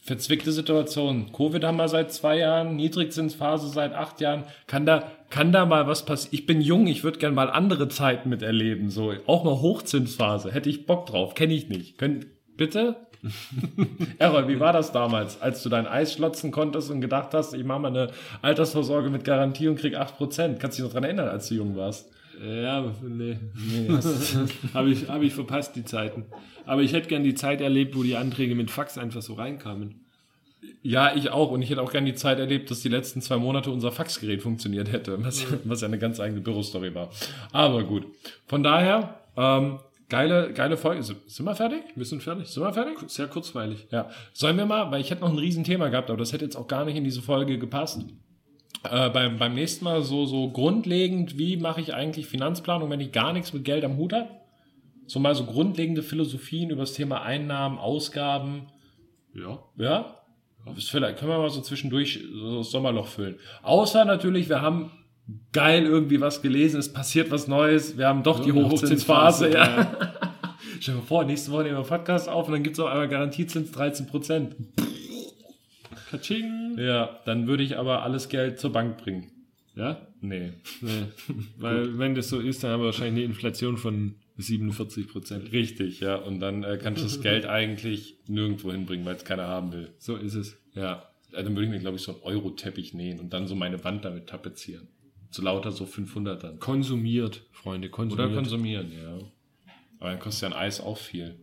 verzwickte 0.07 0.53
Situation. 0.53 1.33
Covid 1.33 1.65
haben 1.65 1.75
wir 1.75 1.89
seit 1.89 2.13
zwei 2.13 2.37
Jahren, 2.37 2.77
Niedrigzinsphase 2.77 3.67
seit 3.67 3.93
acht 3.93 4.21
Jahren. 4.21 4.45
Kann 4.65 4.85
da, 4.85 5.11
kann 5.29 5.51
da 5.51 5.65
mal 5.65 5.85
was 5.85 6.05
passieren? 6.05 6.33
Ich 6.33 6.45
bin 6.45 6.61
jung, 6.61 6.87
ich 6.87 7.03
würde 7.03 7.19
gern 7.19 7.35
mal 7.35 7.49
andere 7.49 7.89
Zeiten 7.89 8.29
miterleben. 8.29 8.89
So, 8.89 9.13
auch 9.25 9.43
mal 9.43 9.59
Hochzinsphase. 9.59 10.53
Hätte 10.53 10.69
ich 10.69 10.85
Bock 10.85 11.07
drauf. 11.07 11.35
Kenne 11.35 11.53
ich 11.53 11.67
nicht. 11.67 11.97
Könnt, 11.97 12.25
bitte? 12.55 12.95
Errol, 14.17 14.47
wie 14.47 14.61
war 14.61 14.71
das 14.71 14.93
damals, 14.93 15.41
als 15.41 15.61
du 15.61 15.67
dein 15.67 15.87
Eis 15.87 16.13
schlotzen 16.13 16.51
konntest 16.51 16.89
und 16.89 17.01
gedacht 17.01 17.33
hast, 17.33 17.53
ich 17.53 17.65
mache 17.65 17.79
mal 17.79 17.89
eine 17.89 18.11
Altersvorsorge 18.41 19.09
mit 19.09 19.25
Garantie 19.25 19.67
und 19.67 19.77
krieg 19.77 19.97
8%? 19.97 20.57
Kannst 20.57 20.77
du 20.77 20.83
dich 20.83 20.87
noch 20.87 20.93
dran 20.93 21.03
erinnern, 21.03 21.27
als 21.27 21.49
du 21.49 21.55
jung 21.55 21.75
warst? 21.75 22.09
Ja, 22.39 22.93
nee. 23.01 23.37
habe 24.73 24.89
ich, 24.91 25.07
hab 25.07 25.21
ich 25.21 25.33
verpasst, 25.33 25.75
die 25.75 25.83
Zeiten. 25.83 26.25
Aber 26.65 26.81
ich 26.81 26.93
hätte 26.93 27.07
gern 27.07 27.23
die 27.23 27.33
Zeit 27.33 27.61
erlebt, 27.61 27.95
wo 27.95 28.03
die 28.03 28.15
Anträge 28.15 28.53
mit 28.53 28.69
Fax 28.69 28.97
einfach 28.97 29.21
so 29.21 29.33
reinkamen. 29.33 30.05
Ja, 30.83 31.15
ich 31.15 31.29
auch. 31.29 31.51
Und 31.51 31.61
ich 31.61 31.69
hätte 31.69 31.81
auch 31.81 31.91
gerne 31.91 32.11
die 32.11 32.15
Zeit 32.15 32.39
erlebt, 32.39 32.69
dass 32.69 32.81
die 32.81 32.89
letzten 32.89 33.21
zwei 33.21 33.37
Monate 33.37 33.71
unser 33.71 33.91
Faxgerät 33.91 34.41
funktioniert 34.41 34.91
hätte, 34.91 35.23
was, 35.23 35.45
was 35.63 35.81
ja 35.81 35.87
eine 35.87 35.97
ganz 35.99 36.19
eigene 36.19 36.41
Bürostory 36.41 36.93
war. 36.93 37.09
Aber 37.51 37.83
gut. 37.83 38.05
Von 38.45 38.63
daher, 38.63 39.19
ähm, 39.35 39.79
geile, 40.09 40.53
geile 40.53 40.77
Folge. 40.77 41.03
Sind 41.03 41.17
sind 41.27 41.45
wir 41.45 41.55
fertig? 41.55 41.81
Wir 41.95 42.05
sind 42.05 42.21
fertig. 42.21 42.47
Sind 42.47 42.63
wir 42.63 42.73
fertig? 42.73 42.97
Sehr 43.07 43.27
kurzweilig. 43.27 43.87
Ja. 43.91 44.09
Sollen 44.33 44.57
wir 44.57 44.65
mal, 44.65 44.91
weil 44.91 45.01
ich 45.01 45.09
hätte 45.09 45.21
noch 45.21 45.31
ein 45.31 45.39
Riesenthema 45.39 45.89
gehabt, 45.89 46.09
aber 46.09 46.19
das 46.19 46.33
hätte 46.33 46.45
jetzt 46.45 46.55
auch 46.55 46.67
gar 46.67 46.85
nicht 46.85 46.95
in 46.95 47.03
diese 47.03 47.21
Folge 47.21 47.57
gepasst. 47.57 48.05
Äh, 48.83 49.09
beim, 49.09 49.37
beim 49.37 49.53
nächsten 49.53 49.85
Mal 49.85 50.01
so, 50.03 50.25
so 50.25 50.49
grundlegend, 50.51 51.37
wie 51.37 51.57
mache 51.57 51.81
ich 51.81 51.93
eigentlich 51.93 52.27
Finanzplanung, 52.27 52.89
wenn 52.89 52.99
ich 52.99 53.11
gar 53.11 53.33
nichts 53.33 53.53
mit 53.53 53.65
Geld 53.65 53.83
am 53.83 53.97
Hut 53.97 54.13
habe? 54.13 54.29
So 55.07 55.19
mal 55.19 55.35
so 55.35 55.45
grundlegende 55.45 56.03
Philosophien 56.03 56.69
über 56.69 56.81
das 56.81 56.93
Thema 56.93 57.21
Einnahmen, 57.21 57.77
Ausgaben. 57.77 58.67
Ja. 59.33 59.59
Ja? 59.77 60.17
Das 60.75 60.85
vielleicht 60.85 61.17
können 61.17 61.31
wir 61.31 61.37
mal 61.37 61.49
so 61.49 61.61
zwischendurch 61.61 62.19
so 62.33 62.57
das 62.57 62.71
Sommerloch 62.71 63.07
füllen. 63.07 63.35
Außer 63.63 64.03
natürlich, 64.03 64.49
wir 64.49 64.61
haben 64.61 64.91
geil 65.53 65.85
irgendwie 65.85 66.19
was 66.21 66.41
gelesen, 66.41 66.79
es 66.79 66.91
passiert 66.91 67.31
was 67.31 67.47
Neues, 67.47 67.97
wir 67.97 68.07
haben 68.07 68.23
doch 68.23 68.41
die 68.41 68.51
eine 68.51 68.65
Hochzinsphase. 68.65 69.47
Hochzinsphase, 69.47 69.57
Ja. 69.57 70.21
Stell 70.79 70.93
dir 70.93 70.99
mal 71.01 71.05
vor, 71.05 71.23
nächste 71.23 71.51
Woche 71.51 71.63
nehmen 71.63 71.75
wir 71.75 71.79
einen 71.79 71.87
Podcast 71.87 72.29
auf 72.29 72.47
und 72.47 72.53
dann 72.53 72.63
gibt 72.63 72.75
es 72.75 72.79
auf 72.79 72.89
einmal 72.89 73.07
Garantiezins 73.07 73.71
13 73.71 74.07
Prozent. 74.07 74.55
Katsching. 76.09 76.77
Ja, 76.77 77.19
dann 77.25 77.47
würde 77.47 77.63
ich 77.63 77.77
aber 77.77 78.03
alles 78.03 78.29
Geld 78.29 78.59
zur 78.59 78.71
Bank 78.71 78.97
bringen. 78.97 79.31
Ja? 79.75 80.07
Nee. 80.21 80.53
Nee. 80.81 81.05
Weil, 81.57 81.97
wenn 81.99 82.15
das 82.15 82.29
so 82.29 82.39
ist, 82.39 82.63
dann 82.63 82.71
haben 82.71 82.81
wir 82.81 82.85
wahrscheinlich 82.87 83.23
eine 83.23 83.33
Inflation 83.33 83.77
von 83.77 84.15
47 84.37 85.07
Prozent. 85.07 85.51
Richtig, 85.51 85.99
ja. 85.99 86.15
Und 86.15 86.39
dann 86.39 86.63
äh, 86.63 86.79
kannst 86.81 87.01
du 87.01 87.05
das 87.05 87.21
Geld 87.21 87.45
eigentlich 87.47 88.17
nirgendwo 88.27 88.71
hinbringen, 88.71 89.05
weil 89.05 89.15
es 89.15 89.25
keiner 89.25 89.47
haben 89.47 89.71
will. 89.71 89.89
So 89.99 90.15
ist 90.15 90.35
es. 90.35 90.57
Ja. 90.73 91.07
Also 91.31 91.43
dann 91.43 91.55
würde 91.55 91.65
ich 91.65 91.71
mir, 91.71 91.79
glaube 91.79 91.97
ich, 91.97 92.03
so 92.03 92.13
einen 92.13 92.23
Euro-Teppich 92.23 92.93
nähen 92.93 93.19
und 93.19 93.33
dann 93.33 93.47
so 93.47 93.55
meine 93.55 93.83
Wand 93.83 94.05
damit 94.05 94.27
tapezieren. 94.27 94.87
Zu 95.29 95.41
lauter 95.41 95.71
so 95.71 95.85
500 95.85 96.43
dann. 96.43 96.59
Konsumiert, 96.59 97.43
Freunde, 97.51 97.89
konsumiert. 97.89 98.29
Oder 98.29 98.35
konsumieren, 98.35 98.91
ja. 98.91 99.19
Aber 99.99 100.09
dann 100.11 100.19
kostet 100.19 100.49
ja 100.49 100.55
ein 100.55 100.61
Eis 100.61 100.79
auch 100.79 100.97
viel. 100.97 101.35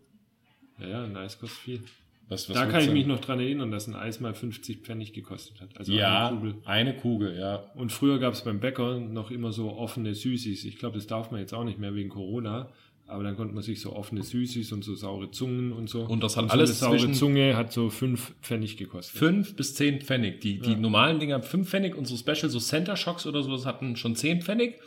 ja, 0.81 0.89
ja, 0.89 1.05
ein 1.05 1.17
Eis 1.17 1.39
kostet 1.39 1.59
viel. 1.59 1.81
Was, 2.29 2.49
was 2.49 2.55
Da 2.57 2.67
kann 2.67 2.83
ich 2.83 2.91
mich 2.91 3.07
noch 3.07 3.21
dran 3.21 3.39
erinnern, 3.39 3.71
dass 3.71 3.87
ein 3.87 3.95
Eis 3.95 4.21
mal 4.21 4.35
50 4.35 4.81
Pfennig 4.81 5.13
gekostet 5.13 5.61
hat. 5.61 5.77
Also 5.77 5.93
Ja, 5.93 6.29
eine 6.29 6.37
Kugel. 6.39 6.55
eine 6.65 6.97
Kugel, 6.97 7.39
ja. 7.39 7.57
Und 7.75 7.93
früher 7.93 8.19
gab 8.19 8.33
es 8.33 8.43
beim 8.43 8.61
Bäcker 8.61 8.99
noch 8.99 9.31
immer 9.31 9.53
so 9.53 9.73
offene 9.73 10.15
Süßis. 10.15 10.65
Ich 10.65 10.79
glaube, 10.79 10.97
das 10.97 11.07
darf 11.07 11.31
man 11.31 11.41
jetzt 11.41 11.53
auch 11.53 11.65
nicht 11.65 11.79
mehr 11.79 11.95
wegen 11.95 12.09
Corona. 12.09 12.71
Aber 13.07 13.23
dann 13.23 13.37
konnte 13.37 13.53
man 13.53 13.63
sich 13.63 13.83
so 13.83 13.93
offene 13.93 14.23
Süßis 14.23 14.73
und 14.73 14.83
so 14.83 14.95
saure 14.95 15.31
Zungen 15.31 15.73
und 15.73 15.91
so. 15.91 16.05
Und 16.05 16.23
das 16.23 16.39
hat 16.39 16.47
so 16.47 16.53
alles 16.53 16.83
eine 16.83 16.99
saure 16.99 17.13
Zunge 17.13 17.55
hat 17.55 17.71
so 17.71 17.91
5 17.91 18.37
Pfennig 18.41 18.79
gekostet. 18.79 19.19
Fünf 19.19 19.57
bis 19.57 19.75
zehn 19.75 20.01
Pfennig. 20.01 20.41
Die, 20.41 20.59
die 20.59 20.75
normalen 20.75 21.21
Dinger 21.21 21.43
fünf 21.43 21.69
Pfennig 21.69 21.97
und 21.97 22.07
so 22.07 22.17
Special, 22.17 22.49
so 22.49 22.59
Center 22.59 22.97
Shocks 22.97 23.27
oder 23.27 23.43
sowas 23.43 23.67
hatten 23.67 23.97
schon 23.97 24.17
zehn 24.17 24.41
Pfennig. 24.41 24.81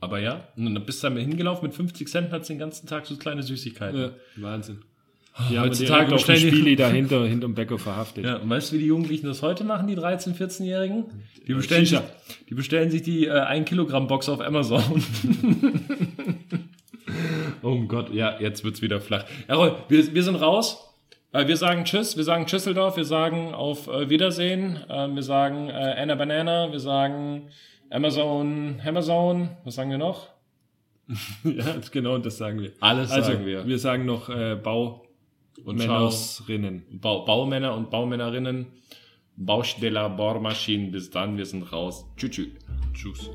Aber 0.00 0.18
ja, 0.20 0.48
und 0.56 0.74
dann 0.74 0.84
bist 0.84 1.02
du 1.02 1.06
damit 1.06 1.22
hingelaufen 1.22 1.64
mit 1.64 1.74
50 1.74 2.08
Cent 2.08 2.26
und 2.26 2.38
hast 2.38 2.48
den 2.48 2.58
ganzen 2.58 2.86
Tag 2.88 3.06
so 3.06 3.16
kleine 3.16 3.42
Süßigkeiten. 3.42 4.00
Ja, 4.00 4.10
Wahnsinn. 4.36 4.80
Die 5.50 5.58
haben 5.58 5.68
heutzutage 5.68 6.12
bestellen 6.12 6.40
die- 6.40 6.48
Spieli 6.48 6.76
dahinter 6.76 7.24
hinterm 7.26 7.54
Bäcker 7.54 7.78
verhaftet. 7.78 8.24
Ja, 8.24 8.36
und 8.36 8.50
weißt 8.50 8.70
du, 8.70 8.76
wie 8.76 8.80
die 8.80 8.86
Jugendlichen 8.86 9.26
das 9.26 9.40
heute 9.42 9.64
machen, 9.64 9.86
die 9.86 9.96
13-, 9.96 10.36
14-Jährigen? 10.36 11.04
Die 11.46 11.54
bestellen, 11.54 11.86
sich, 11.86 11.98
die 12.50 12.54
bestellen 12.54 12.90
sich 12.90 13.02
die 13.02 13.26
äh, 13.26 13.30
1 13.40 13.68
Kilogramm 13.68 14.06
Box 14.08 14.28
auf 14.28 14.40
Amazon. 14.40 14.82
oh 17.62 17.80
Gott, 17.88 18.12
ja, 18.12 18.38
jetzt 18.40 18.62
wird's 18.64 18.82
wieder 18.82 19.00
flach. 19.00 19.24
Errol, 19.48 19.76
wir, 19.88 20.14
wir 20.14 20.22
sind 20.22 20.36
raus. 20.36 20.88
Äh, 21.32 21.46
wir 21.48 21.56
sagen 21.56 21.84
Tschüss, 21.84 22.16
wir 22.16 22.24
sagen 22.24 22.46
Tschüsseldorf, 22.46 22.96
wir 22.96 23.04
sagen 23.04 23.54
auf 23.54 23.88
äh, 23.88 24.10
Wiedersehen, 24.10 24.76
äh, 24.88 25.08
wir 25.14 25.22
sagen 25.22 25.70
äh, 25.70 25.72
Anna 25.72 26.14
Banana, 26.14 26.70
wir 26.70 26.80
sagen 26.80 27.48
Amazon, 27.90 28.80
Amazon, 28.86 29.48
was 29.64 29.74
sagen 29.76 29.90
wir 29.90 29.98
noch? 29.98 30.28
Ja, 31.44 31.64
genau, 31.90 32.18
das 32.18 32.38
sagen 32.38 32.60
wir. 32.60 32.72
Alles 32.80 33.10
also, 33.10 33.32
sagen 33.32 33.44
wir. 33.46 33.66
Wir 33.66 33.78
sagen 33.78 34.06
noch 34.06 34.28
äh, 34.28 34.56
Bau 34.56 35.04
Und 35.64 35.76
Männersrinnen. 35.76 36.82
Bau, 36.90 37.24
Baumänner 37.24 37.74
und 37.76 37.90
Baumännerinnen, 37.90 38.66
Baustella, 39.36 40.08
Bohrmaschinen, 40.08 40.90
bis 40.90 41.10
dann, 41.10 41.36
wir 41.36 41.46
sind 41.46 41.72
raus. 41.72 42.06
Tschüss. 42.16 42.30
Tschüss. 42.30 42.48
Tschüss. 42.94 43.30